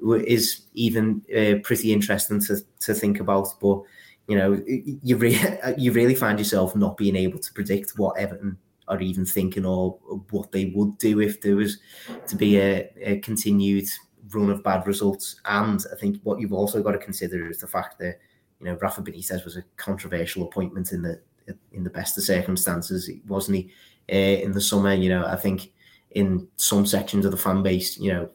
[0.00, 3.48] is even uh, pretty interesting to, to think about.
[3.60, 3.82] But
[4.28, 8.58] you know, you re- you really find yourself not being able to predict what Everton
[8.88, 9.98] are even thinking or
[10.30, 11.78] what they would do if there was
[12.28, 13.88] to be a, a continued
[14.32, 15.40] run of bad results.
[15.44, 18.18] And I think what you've also got to consider is the fact that
[18.60, 21.20] you know Rafa Benitez was a controversial appointment in the
[21.72, 23.70] in the best of circumstances, wasn't he?
[24.10, 25.72] Uh, in the summer, you know, I think
[26.12, 28.30] in some sections of the fan base, you know,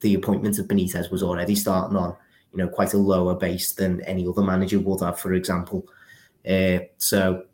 [0.00, 2.16] the appointment of Benitez was already starting on,
[2.52, 5.86] you know, quite a lower base than any other manager would have, for example.
[6.48, 7.44] Uh, so,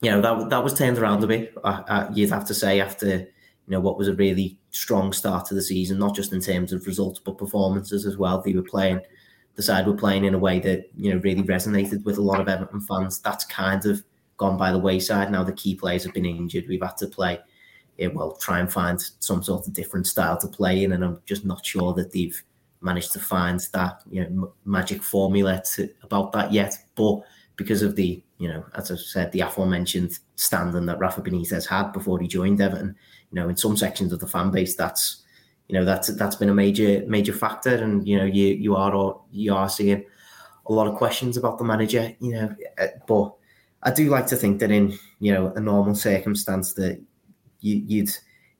[0.00, 1.54] you know, that that was turned around a bit.
[1.64, 3.26] Uh, uh, you'd have to say after, you
[3.66, 6.86] know, what was a really strong start to the season, not just in terms of
[6.86, 8.42] results but performances as well.
[8.42, 9.00] They were playing,
[9.54, 12.40] the side were playing in a way that you know really resonated with a lot
[12.40, 13.20] of Everton fans.
[13.20, 14.04] That's kind of
[14.36, 15.30] gone by the wayside.
[15.30, 16.66] Now the key players have been injured.
[16.68, 17.38] We've had to play,
[17.98, 21.20] yeah, well, try and find some sort of different style to play in, and I'm
[21.26, 22.42] just not sure that they've
[22.80, 26.76] managed to find that you know m- magic formula to, about that yet.
[26.94, 27.20] But
[27.56, 31.92] because of the you know, as I said, the aforementioned standing that Rafa Benitez had
[31.92, 32.96] before he joined Everton,
[33.30, 35.22] you know, in some sections of the fan base, that's
[35.68, 39.20] you know that's that's been a major major factor, and you know you you are
[39.30, 40.04] you are seeing
[40.66, 43.34] a lot of questions about the manager, you know, eh, but
[43.84, 47.00] I do like to think that in you know a normal circumstance that
[47.60, 48.10] you, you'd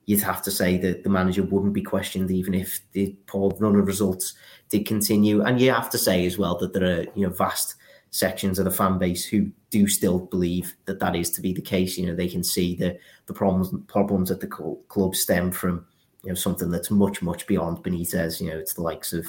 [0.06, 3.76] you'd have to say that the manager wouldn't be questioned even if the poor run
[3.76, 4.34] of results
[4.68, 5.42] did continue.
[5.42, 7.76] And you have to say as well that there are you know vast
[8.10, 11.62] sections of the fan base who do still believe that that is to be the
[11.62, 11.96] case.
[11.96, 15.87] You know they can see the the problems problems at the club stem from
[16.22, 18.40] you know something that's much much beyond Benitez.
[18.40, 19.26] You know it's the likes of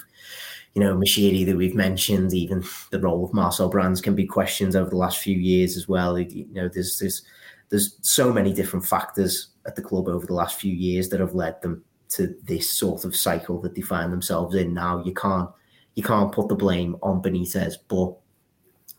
[0.76, 4.76] you know, Moshiri that we've mentioned, even the role of Marcel Brands can be questioned
[4.76, 6.20] over the last few years as well.
[6.20, 7.24] You know, there's there's
[7.70, 11.34] there's so many different factors at the club over the last few years that have
[11.34, 15.02] led them to this sort of cycle that they find themselves in now.
[15.04, 15.50] You can't
[15.96, 18.14] you can't put the blame on Benitez, but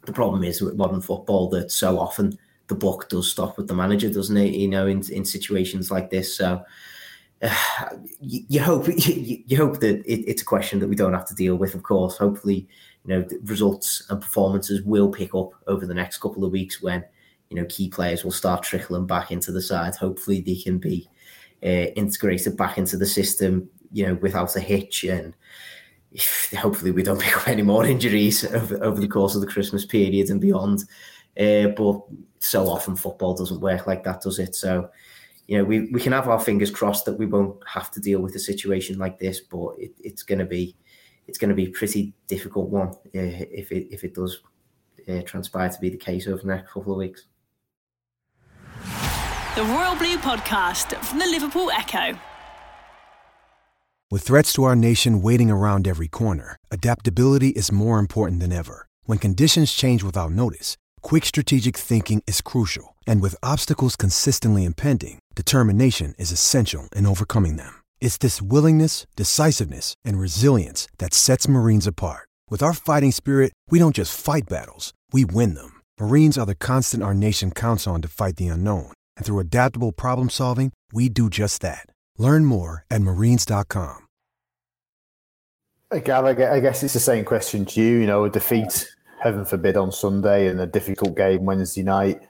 [0.07, 3.75] the problem is with modern football that so often the buck does stop with the
[3.75, 4.55] manager, doesn't it?
[4.55, 6.35] You know, in in situations like this.
[6.35, 6.65] So
[7.43, 7.51] you,
[8.49, 8.95] you, hope you,
[9.47, 11.75] you hope that it, it's a question that we don't have to deal with.
[11.75, 12.69] Of course, hopefully,
[13.05, 17.05] you know, results and performances will pick up over the next couple of weeks when
[17.51, 19.95] you know key players will start trickling back into the side.
[19.97, 21.09] Hopefully, they can be
[21.63, 25.35] uh, integrated back into the system, you know, without a hitch and.
[26.57, 29.85] Hopefully, we don't pick up any more injuries over, over the course of the Christmas
[29.85, 30.85] period and beyond.
[31.39, 32.01] Uh, but
[32.39, 34.55] so often football doesn't work like that, does it?
[34.55, 34.89] So,
[35.47, 38.21] you know, we, we can have our fingers crossed that we won't have to deal
[38.21, 40.77] with a situation like this, but it, it's going to be
[41.29, 44.41] it's going to be a pretty difficult one uh, if it if it does
[45.09, 47.27] uh, transpire to be the case over the next couple of weeks.
[49.55, 52.19] The Royal Blue Podcast from the Liverpool Echo.
[54.11, 58.87] With threats to our nation waiting around every corner, adaptability is more important than ever.
[59.05, 62.96] When conditions change without notice, quick strategic thinking is crucial.
[63.07, 67.83] And with obstacles consistently impending, determination is essential in overcoming them.
[68.01, 72.29] It's this willingness, decisiveness, and resilience that sets Marines apart.
[72.49, 75.83] With our fighting spirit, we don't just fight battles, we win them.
[76.01, 78.93] Marines are the constant our nation counts on to fight the unknown.
[79.17, 81.87] And through adaptable problem solving, we do just that.
[82.19, 84.07] Learn more at marines.com.
[86.03, 87.99] Gav, I guess it's the same question to you.
[87.99, 88.89] You know, a defeat,
[89.23, 92.21] heaven forbid, on Sunday and a difficult game Wednesday night.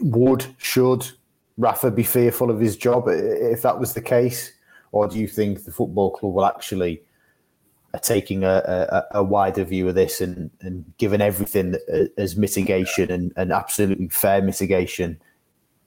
[0.00, 1.10] Would, should
[1.56, 4.52] Rafa be fearful of his job if that was the case?
[4.92, 7.02] Or do you think the football club will actually
[7.94, 11.76] are taking a, a, a, wider view of this and, and given everything
[12.16, 15.20] as mitigation and, and absolutely fair mitigation?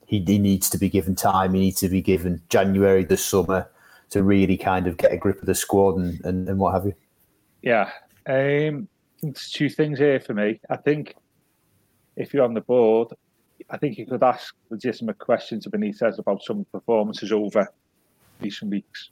[0.06, 1.54] He, he needs to be given time.
[1.54, 3.68] He needs to be given January, the summer,
[4.12, 6.86] to really kind of get a grip of the squad and, and, and what have
[6.86, 6.94] you.
[7.62, 7.90] Yeah.
[8.28, 8.88] Um,
[9.22, 10.60] there's two things here for me.
[10.70, 11.16] I think
[12.16, 13.10] if you're on the board,
[13.70, 17.68] I think you could ask legitimate questions to Benitez about some performances over
[18.42, 19.10] recent weeks.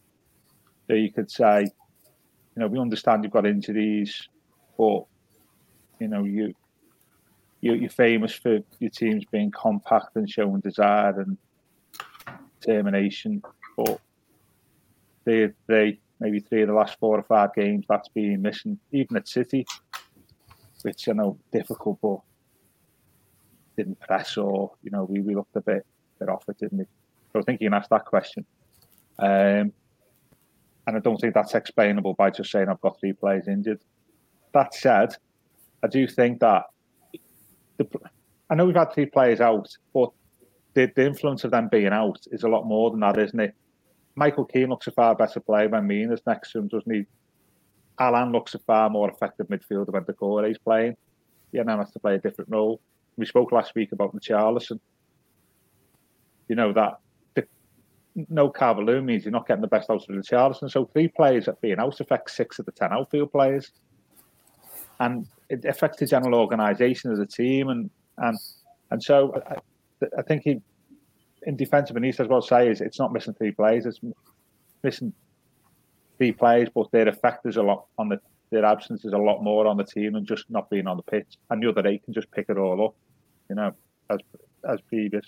[0.88, 4.28] So you could say, you know, we understand you've got injuries,
[4.78, 5.06] but
[6.00, 6.54] you know, you
[7.62, 11.38] you're famous for your teams being compact and showing desire and
[12.60, 13.42] determination.
[13.78, 14.02] But
[15.24, 19.16] they, they maybe three of the last four or five games that's been missing, even
[19.16, 19.66] at City,
[20.82, 22.20] which I know difficult, but
[23.78, 25.86] didn't press or you know we, we looked a bit
[26.20, 26.86] bit off it, didn't we?
[27.32, 28.46] So I think you can ask that question.
[29.20, 29.74] Um,
[30.86, 33.80] and I don't think that's explainable by just saying I've got three players injured.
[34.54, 35.16] That said,
[35.84, 36.66] I do think that
[37.78, 37.88] the,
[38.50, 40.12] I know we've had three players out, but
[40.74, 43.56] the, the influence of them being out is a lot more than that, isn't it?
[44.16, 46.94] Michael Keane looks a far better player than me, when Mina's next to him, doesn't
[46.94, 47.06] he?
[48.00, 50.96] Allan looks a far more effective midfielder when Doucouré is playing.
[51.52, 52.82] Yeah, now has to play a different role.
[53.18, 54.80] We spoke last week about Richarlison.
[56.48, 57.00] You know that
[57.36, 57.46] the,
[58.30, 60.70] no Calvert means you're not getting the best out of Richarlison.
[60.70, 63.72] So three players that being out affects six of the ten outfield players,
[65.00, 67.70] and it affects the general organisation as a team.
[67.70, 68.38] And and
[68.92, 69.56] and so I,
[70.18, 70.62] I think he,
[71.44, 73.86] in defence of Benitez, what I'll say is it's not missing three players.
[73.86, 74.00] It's
[74.84, 75.14] missing
[76.18, 78.20] three players, but their effect is a lot on the
[78.54, 81.04] their absence is a lot more on the team than just not being on the
[81.04, 81.38] pitch.
[81.50, 82.96] And the other eight can just pick it all up,
[83.50, 83.74] you know,
[84.10, 84.20] as
[84.70, 85.26] as previous.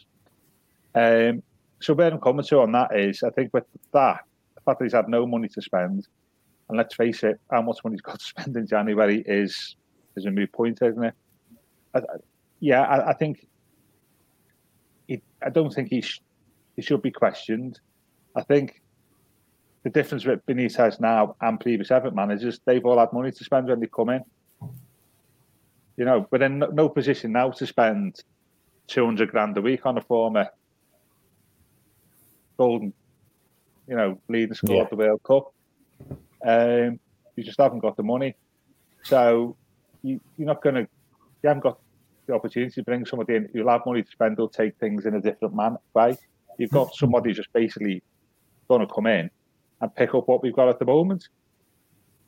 [0.93, 1.43] Um,
[1.81, 4.21] so where I'm coming to on that is, I think with that,
[4.55, 6.07] the fact that he's had no money to spend,
[6.69, 9.75] and let's face it, how much money he's got to spend in January is
[10.15, 11.13] is a moot point, isn't it?
[11.93, 12.01] I,
[12.59, 13.47] yeah, I, I think.
[15.07, 16.21] He, I don't think he sh-
[16.75, 17.79] he should be questioned.
[18.35, 18.81] I think
[19.85, 23.67] the difference with Benitez now and previous Everton managers, they've all had money to spend
[23.67, 24.23] when they come in.
[25.95, 28.19] You know, but in no position now to spend
[28.87, 30.49] 200 grand a week on a former
[32.57, 32.93] golden,
[33.87, 34.87] you know, leading squad yeah.
[34.89, 35.53] the World Cup.
[36.43, 36.99] Um,
[37.35, 38.35] you just haven't got the money.
[39.03, 39.55] So
[40.01, 40.81] you, you're not going to,
[41.43, 41.77] you haven't got
[42.25, 45.13] the opportunity to bring somebody in who'll have money to spend, who'll take things in
[45.13, 46.17] a different man, way.
[46.57, 48.01] You've got somebody just basically
[48.67, 49.29] going to come in
[49.81, 51.27] and pick up what we've got at the moment.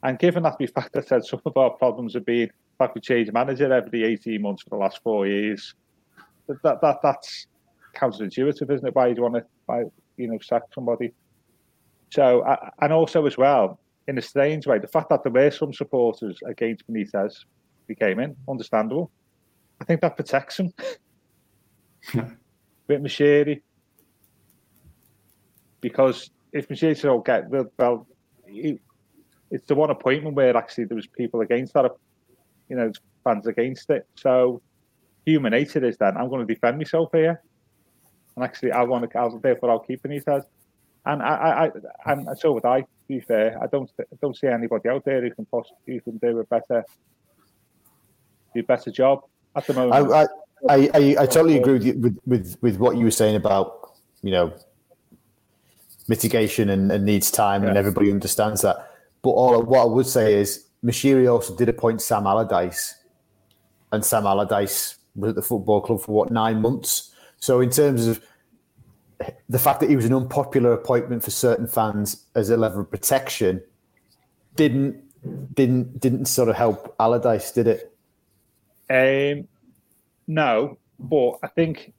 [0.04, 3.02] And given that we fact that said some of our problems have been fact we
[3.02, 5.74] change manager every 18 months for the last four years,
[6.48, 7.48] that, that, that that's
[7.96, 8.96] counterintuitive, isn't it?
[8.96, 9.84] Why do you want to, why,
[10.18, 11.14] you know, sack somebody?
[12.12, 12.46] So,
[12.80, 16.40] and also as well, in a strange way, the fact that there were some supporters
[16.46, 17.34] against Benitez
[17.88, 19.12] who came in, understandable.
[19.82, 20.74] I think that protects him.
[22.14, 23.62] With Moshiri.
[25.82, 28.08] Because if Mercedes don't get well, well
[29.52, 31.92] it's the one appointment where actually there was people against that,
[32.70, 32.92] you know,
[33.24, 34.08] fans against it.
[34.16, 34.62] So
[35.26, 37.42] human nature is then I'm going to defend myself here,
[38.36, 39.18] and actually I want to.
[39.18, 40.44] I'll, therefore, I'll keep Benitez,
[41.06, 41.70] and I,
[42.06, 42.82] I, I, so would I.
[42.82, 46.02] To be fair, I don't, I don't see anybody out there who can possibly who
[46.02, 46.84] can do a better,
[48.54, 49.22] do a better job
[49.56, 50.14] at the moment.
[50.14, 50.24] I,
[50.70, 53.98] I, I, I totally agree with, you, with with with what you were saying about
[54.22, 54.54] you know
[56.08, 57.70] mitigation and, and needs time, yeah.
[57.70, 58.92] and everybody understands that.
[59.22, 62.96] But all what I would say is, Moshiri also did appoint Sam Allardyce,
[63.92, 67.12] and Sam Allardyce was at the football club for what nine months.
[67.40, 68.22] So in terms of
[69.50, 72.90] the fact that he was an unpopular appointment for certain fans as a level of
[72.90, 73.62] protection,
[74.56, 75.04] didn't
[75.54, 77.94] didn't didn't sort of help Allardyce, did it?
[78.90, 79.48] Um,
[80.28, 81.94] no, but I think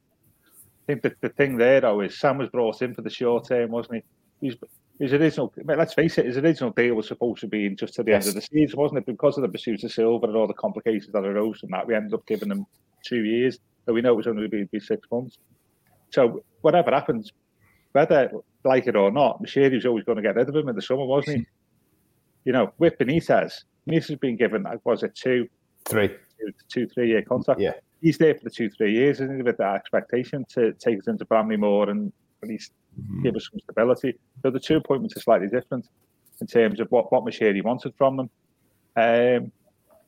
[0.88, 3.70] think that the thing there though is Sam was brought in for the short term,
[3.70, 3.96] wasn't
[4.40, 4.48] he?
[4.48, 4.56] He's,
[4.98, 8.10] his original, let's face it, his original deal was supposed to be just to the
[8.10, 8.26] yes.
[8.26, 9.06] end of the season, wasn't it?
[9.06, 11.94] Because of the pursuit of Silva and all the complications that arose from that, we
[11.94, 12.66] ended up giving him
[13.04, 13.58] two years.
[13.86, 15.38] So we know it was only going to be, six months.
[16.10, 17.30] So whatever happens,
[17.92, 18.30] whether
[18.64, 20.82] like it or not, Moshiri was always going to get rid of him in the
[20.82, 21.46] summer, wasn't he?
[22.44, 23.52] you know, with Benitez,
[23.88, 25.48] Benitez has been given, was it two,
[25.84, 27.60] three, two, two three year contract?
[27.60, 27.74] Yeah.
[28.00, 31.08] He's there for the two, three years, isn't he, with that expectation to take us
[31.08, 33.22] into Bramley-Moore and at least mm-hmm.
[33.22, 34.14] give us some stability.
[34.42, 35.88] So the two appointments are slightly different
[36.40, 38.30] in terms of what, what Moshiri wanted from them.
[38.96, 39.52] Um,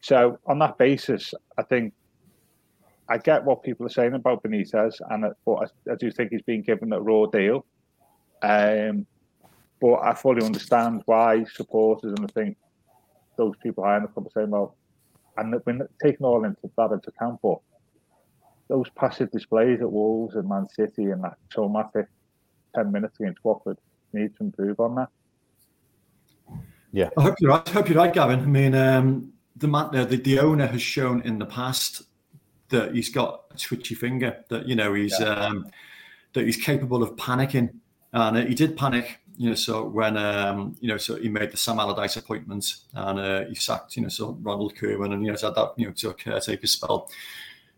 [0.01, 1.93] so on that basis, I think
[3.09, 6.43] I get what people are saying about Benitez, and but I, I do think he's
[6.43, 7.67] been given a raw deal.
[8.43, 9.07] Um,
[9.81, 12.57] but I fully understand why supporters and I think
[13.37, 14.77] those people high in the club are saying, well,
[15.37, 17.59] and when taking all into that into account, but
[18.71, 22.07] those passive displays at Wolves and Man City and that traumatic
[22.75, 23.77] 10 minutes against Watford
[24.13, 25.09] need to improve on that.
[26.93, 27.11] Yeah.
[27.19, 27.69] I hope you're right.
[27.69, 28.41] I hope you're right, Gavin.
[28.41, 32.03] I mean, um, the, man, the, the owner has shown in the past
[32.71, 35.27] that he's got a twitchy finger, that, you know, he's, yeah.
[35.27, 35.67] um,
[36.33, 37.71] that he's capable of panicking.
[38.13, 41.51] And uh, he did panic you know, so when um, you know, so he made
[41.51, 45.31] the Sam Allardyce appointment and uh, he sacked, you know, so Ronald Koeman and you
[45.31, 47.09] know, so had that, you know, to a caretaker spell.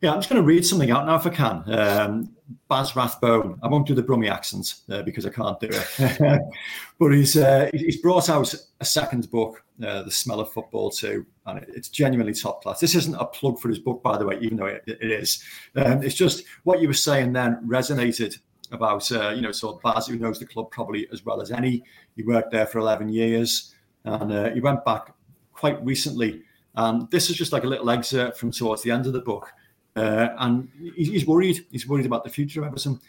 [0.03, 1.63] Yeah, I'm just going to read something out now if I can.
[1.73, 2.37] Um,
[2.69, 3.61] Baz Rathbone.
[3.63, 6.43] I won't do the Brummy accent uh, because I can't do it.
[6.99, 11.25] but he's uh, he's brought out a second book, uh, The Smell of Football too,
[11.47, 12.81] and it's genuinely top class.
[12.81, 15.41] This isn't a plug for his book, by the way, even though it, it is.
[15.77, 18.37] Um, it's just what you were saying then resonated
[18.73, 21.85] about, uh, you know, so Baz, who knows the club probably as well as any.
[22.17, 23.75] He worked there for 11 years
[24.05, 25.15] and uh, he went back
[25.53, 26.43] quite recently.
[26.75, 29.53] And this is just like a little excerpt from towards the end of the book.
[29.95, 31.67] Uh, and he's worried.
[31.71, 33.01] He's worried about the future of Everton.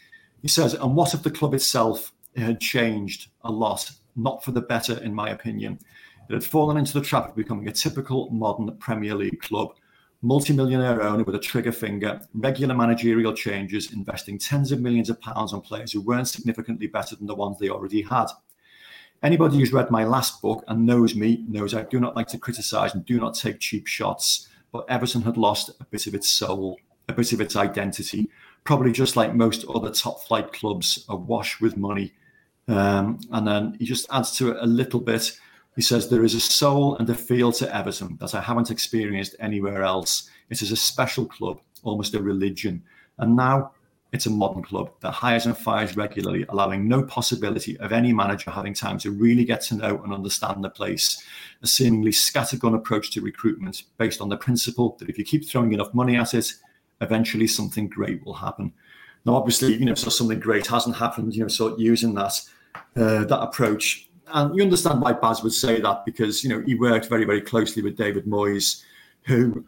[0.42, 4.60] He says, and what if the club itself had changed a lot, not for the
[4.60, 5.78] better, in my opinion?
[6.28, 9.74] It had fallen into the trap of becoming a typical modern Premier League club
[10.24, 15.52] multi-millionaire owner with a trigger finger, regular managerial changes, investing tens of millions of pounds
[15.52, 18.26] on players who weren't significantly better than the ones they already had.
[19.22, 22.38] Anybody who's read my last book and knows me knows I do not like to
[22.38, 26.28] criticise and do not take cheap shots, but Everton had lost a bit of its
[26.28, 28.28] soul, a bit of its identity,
[28.64, 32.12] probably just like most other top flight clubs, awash with money.
[32.68, 35.38] Um, and then he just adds to it a little bit
[35.76, 39.34] he says, There is a soul and a feel to Everton that I haven't experienced
[39.40, 40.30] anywhere else.
[40.50, 42.82] It is a special club, almost a religion.
[43.18, 43.72] And now
[44.14, 48.48] it's a modern club that hires and fires regularly, allowing no possibility of any manager
[48.50, 51.20] having time to really get to know and understand the place.
[51.62, 55.72] A seemingly scattergun approach to recruitment based on the principle that if you keep throwing
[55.72, 56.52] enough money at it,
[57.00, 58.72] eventually something great will happen.
[59.26, 62.40] Now, obviously, you know, so something great hasn't happened, you know, so using that
[62.96, 66.74] uh, that approach and you understand why Baz would say that because you know he
[66.74, 68.82] worked very very closely with David Moyes,
[69.26, 69.64] who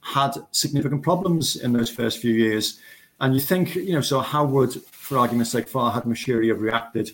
[0.00, 2.80] had significant problems in those first few years.
[3.20, 7.10] And you think, you know, so how would, for argument's sake, Farhad Moshiri have reacted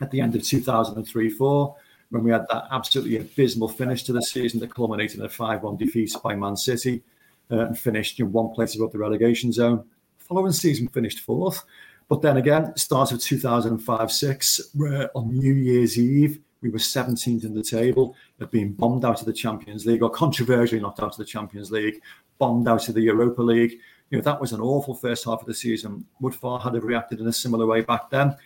[0.00, 1.74] at the end of 2003-4
[2.10, 5.78] when we had that absolutely abysmal finish to the season that culminated in a 5-1
[5.78, 7.02] defeat by Man City
[7.50, 9.84] uh, and finished in one place above the relegation zone.
[10.18, 11.64] Following season finished fourth.
[12.08, 17.44] But then again, start of 2005 6, where on New Year's Eve, we were 17th
[17.44, 21.12] in the table, had been bombed out of the Champions League, or controversially knocked out
[21.12, 22.00] of the Champions League,
[22.38, 23.78] bombed out of the Europa League.
[24.12, 26.04] You know, that was an awful first half of the season.
[26.20, 28.36] Would Farhad have reacted in a similar way back then?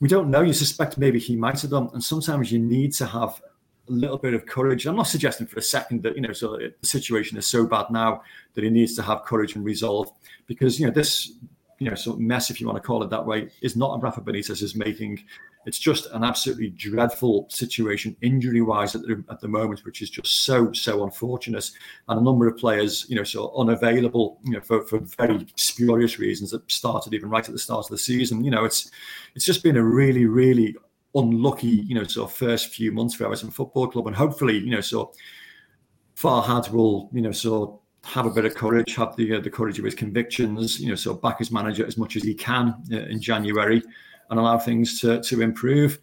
[0.00, 0.40] We don't know.
[0.40, 1.90] You suspect maybe he might have done.
[1.92, 3.42] And sometimes you need to have
[3.90, 4.86] a little bit of courage.
[4.86, 7.66] I'm not suggesting for a second that, you know, so uh, the situation is so
[7.66, 8.22] bad now
[8.54, 10.10] that he needs to have courage and resolve
[10.46, 11.30] because, you know, this
[11.78, 13.96] you know, sort of mess, if you want to call it that way, is not
[13.96, 15.22] a Rafa Benitez is making.
[15.66, 20.44] It's just an absolutely dreadful situation, injury-wise, at the, at the moment, which is just
[20.44, 21.70] so so unfortunate.
[22.08, 26.18] And a number of players, you know, so unavailable, you know, for, for very spurious
[26.18, 28.44] reasons that started even right at the start of the season.
[28.44, 28.90] You know, it's
[29.34, 30.76] it's just been a really really
[31.14, 34.70] unlucky, you know, sort of first few months for Everton Football Club, and hopefully, you
[34.70, 35.12] know, so
[36.14, 39.78] Farhad will, you know, so have a bit of courage, have the uh, the courage
[39.78, 42.96] of his convictions, you know, so back his manager as much as he can uh,
[42.96, 43.82] in January
[44.30, 45.98] and allow things to, to improve.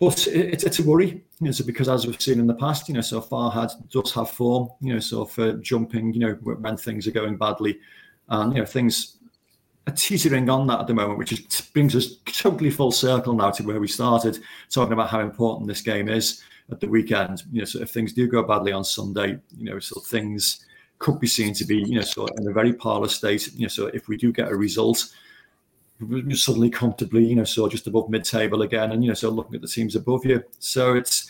[0.00, 2.88] But it, it's a worry, you know, so because as we've seen in the past,
[2.88, 6.76] you know, so Farhad does have form, you know, so for jumping, you know, when
[6.76, 7.78] things are going badly.
[8.28, 9.16] and you know things
[9.86, 13.50] are teetering on that at the moment, which is, brings us totally full circle now
[13.50, 14.38] to where we started
[14.70, 17.44] talking about how important this game is at the weekend.
[17.52, 20.66] You know, so if things do go badly on Sunday, you know, so things
[20.98, 23.52] could be seen to be, you know, sort of in a very parlous state.
[23.54, 25.14] You know, so if we do get a result,
[26.00, 29.54] we're suddenly comfortably, you know, so just above mid-table again, and you know, so looking
[29.54, 30.42] at the teams above you.
[30.58, 31.28] So it's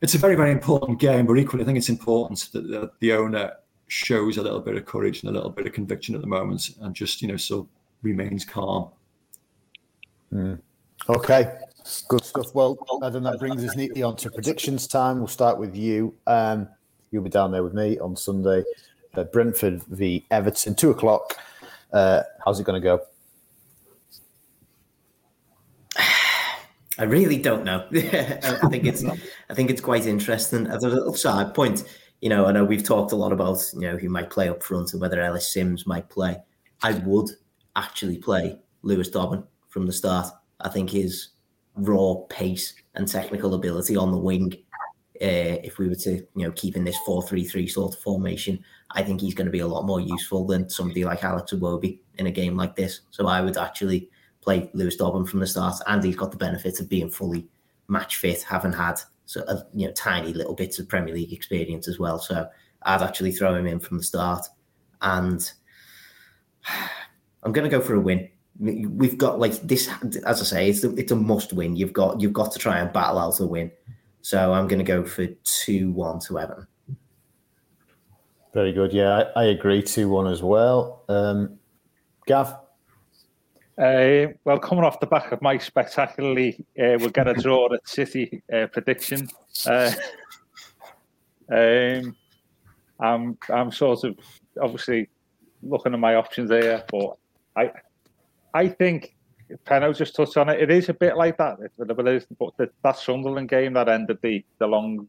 [0.00, 3.12] it's a very very important game, but equally, I think it's important that the, the
[3.12, 3.52] owner
[3.88, 6.70] shows a little bit of courage and a little bit of conviction at the moment,
[6.80, 7.68] and just you know, so
[8.02, 8.90] remains calm.
[10.32, 10.60] Mm.
[11.08, 11.58] Okay,
[12.08, 12.54] good stuff.
[12.54, 15.18] Well, Adam, that brings us neatly on to predictions time.
[15.18, 16.14] We'll start with you.
[16.26, 16.68] Um,
[17.10, 18.64] you'll be down there with me on Sunday.
[19.32, 21.36] Brentford v Everton, two o'clock.
[21.92, 23.00] Uh, how's it going to go?
[26.98, 27.86] I really don't know.
[27.92, 30.66] I think it's I think it's quite interesting.
[30.66, 31.84] As a little side point,
[32.20, 34.62] you know, I know we've talked a lot about you know who might play up
[34.62, 36.36] front and whether Ellis Sims might play.
[36.82, 37.30] I would
[37.76, 40.28] actually play Lewis Dobbin from the start.
[40.60, 41.28] I think his
[41.74, 44.52] raw pace and technical ability on the wing,
[45.22, 48.00] Uh, if we were to you know keep in this four three three sort of
[48.00, 51.52] formation, I think he's going to be a lot more useful than somebody like Alex
[51.52, 53.02] Iwobi in a game like this.
[53.10, 54.10] So I would actually
[54.40, 57.46] play Lewis Dobbin from the start, and he's got the benefit of being fully
[57.88, 61.88] match fit, having had so a, you know tiny little bits of Premier League experience
[61.88, 62.18] as well.
[62.18, 62.48] So
[62.82, 64.46] I'd actually throw him in from the start,
[65.00, 65.50] and
[67.42, 68.28] I'm going to go for a win.
[68.58, 69.88] We've got like this,
[70.26, 71.74] as I say, it's a, it's a must win.
[71.76, 73.70] You've got you've got to try and battle out a win.
[74.22, 76.66] So I'm going to go for two one to Everton.
[78.54, 78.92] Very good.
[78.92, 79.82] Yeah, I, I agree.
[79.82, 81.04] Two one as well.
[81.08, 81.58] Um,
[82.26, 82.56] Gav.
[83.78, 87.88] Uh, well, coming off the back of my spectacularly, uh, we'll get a draw at
[87.88, 89.28] City uh, prediction.
[89.66, 89.90] Uh,
[91.50, 92.14] um,
[93.00, 94.16] I'm I'm sort of
[94.60, 95.08] obviously
[95.62, 97.16] looking at my options there, but
[97.56, 97.72] I
[98.54, 99.16] I think
[99.64, 100.60] Peno just touched on it.
[100.60, 103.88] It is a bit like that, but, but, is, but the, that Sunderland game that
[103.88, 105.08] ended the, the long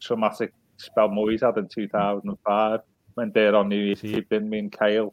[0.00, 2.80] traumatic spell Moyes had in 2005
[3.14, 5.12] when there on New Year's Eve, been me and Kale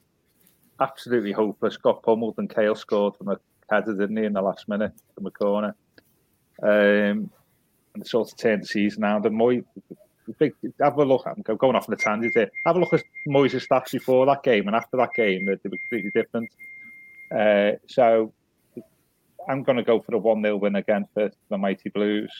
[0.80, 3.40] absolutely hopeless, got pummeled and Kale scored from a
[3.70, 5.76] header, didn't he, in the last minute from a corner.
[6.62, 7.32] Um,
[7.94, 9.26] and it sort of turned the season around.
[9.26, 9.66] And
[10.38, 13.04] big, have a look, I'm going off on the tangent here, have a look at
[13.28, 16.50] Moyes' stats before that game and after that game, they were completely different.
[17.32, 18.34] Uh, so
[19.48, 22.32] I'm going to go for a 1 0 win again for the Mighty Blues.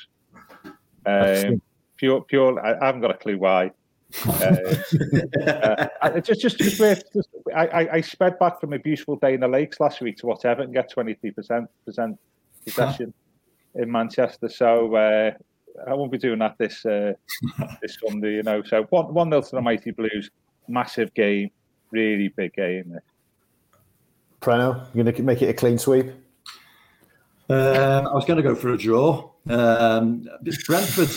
[1.06, 1.62] Um,
[1.98, 2.60] pure, pure.
[2.60, 3.72] I, I, haven't got a clue why.
[4.28, 9.34] uh, uh, just, just, just, just I, I, I, sped back from a beautiful day
[9.34, 11.68] in the lakes last week to whatever and get 23%
[12.66, 13.14] possession
[13.76, 14.48] in Manchester.
[14.48, 15.32] So uh,
[15.88, 17.14] I won't be doing that this uh,
[17.82, 18.64] this Sunday, you know.
[18.64, 20.30] So one one nil to the Mighty Blues,
[20.68, 21.50] massive game,
[21.92, 22.98] really big game.
[24.46, 26.06] Preno, you going to make it a clean sweep?
[27.50, 29.32] Um, I was going to go for a draw.
[29.50, 30.30] Um,
[30.68, 31.10] Brentford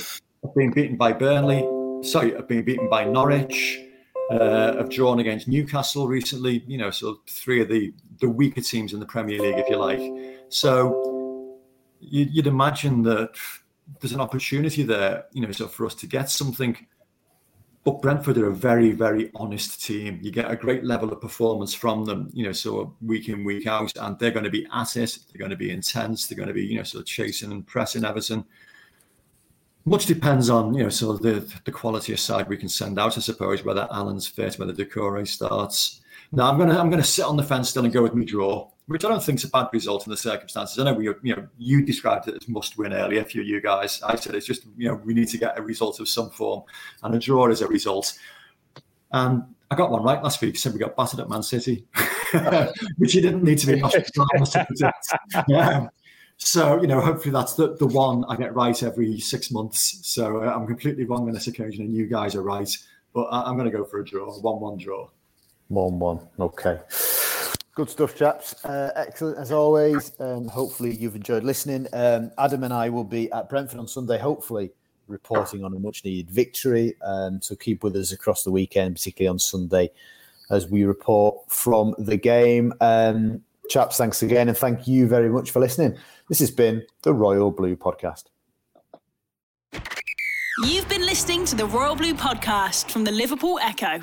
[0.42, 1.60] have been beaten by Burnley.
[2.08, 3.80] Sorry, have been beaten by Norwich.
[4.30, 6.64] Uh, have drawn against Newcastle recently.
[6.66, 9.76] You know, so three of the the weaker teams in the Premier League, if you
[9.76, 10.00] like.
[10.48, 11.58] So
[12.00, 13.30] you'd imagine that
[14.00, 16.76] there's an opportunity there, you know, so for us to get something.
[17.88, 20.18] But Brentford are a very, very honest team.
[20.20, 23.66] You get a great level of performance from them, you know, so week in, week
[23.66, 25.18] out, and they're going to be at it.
[25.26, 26.26] They're going to be intense.
[26.26, 28.44] They're going to be, you know, sort of chasing and pressing Everton.
[29.86, 33.16] Much depends on, you know, so the the quality of side we can send out,
[33.16, 36.02] I suppose, whether Allan's fit, whether Doucouré starts.
[36.30, 38.68] Now I'm gonna I'm gonna sit on the fence still and go with me draw
[38.88, 40.78] which I don't think is a bad result in the circumstances.
[40.78, 44.02] I know we, you know, you described it as must win earlier for you guys.
[44.02, 46.62] I said it's just, you know, we need to get a result of some form,
[47.02, 48.18] and a draw is a result.
[49.12, 50.56] And I got one right last week.
[50.56, 51.84] Said we got battered at Man City,
[52.96, 55.48] which you didn't need to be to predict.
[55.48, 55.88] Yeah.
[56.40, 59.98] So, you know, hopefully that's the, the one I get right every six months.
[60.06, 62.70] So uh, I'm completely wrong on this occasion, and you guys are right.
[63.12, 65.08] But I, am going to go for a draw, 1 1 draw.
[65.66, 66.20] 1 1.
[66.38, 66.78] Okay.
[67.78, 68.64] Good stuff, chaps.
[68.64, 70.10] Uh, excellent as always.
[70.18, 71.86] Um, hopefully, you've enjoyed listening.
[71.92, 74.72] Um, Adam and I will be at Brentford on Sunday, hopefully,
[75.06, 76.96] reporting on a much needed victory.
[77.02, 79.92] Um, so keep with us across the weekend, particularly on Sunday,
[80.50, 82.72] as we report from the game.
[82.80, 84.48] Um, chaps, thanks again.
[84.48, 85.96] And thank you very much for listening.
[86.28, 88.24] This has been the Royal Blue Podcast.
[90.64, 94.02] You've been listening to the Royal Blue Podcast from the Liverpool Echo.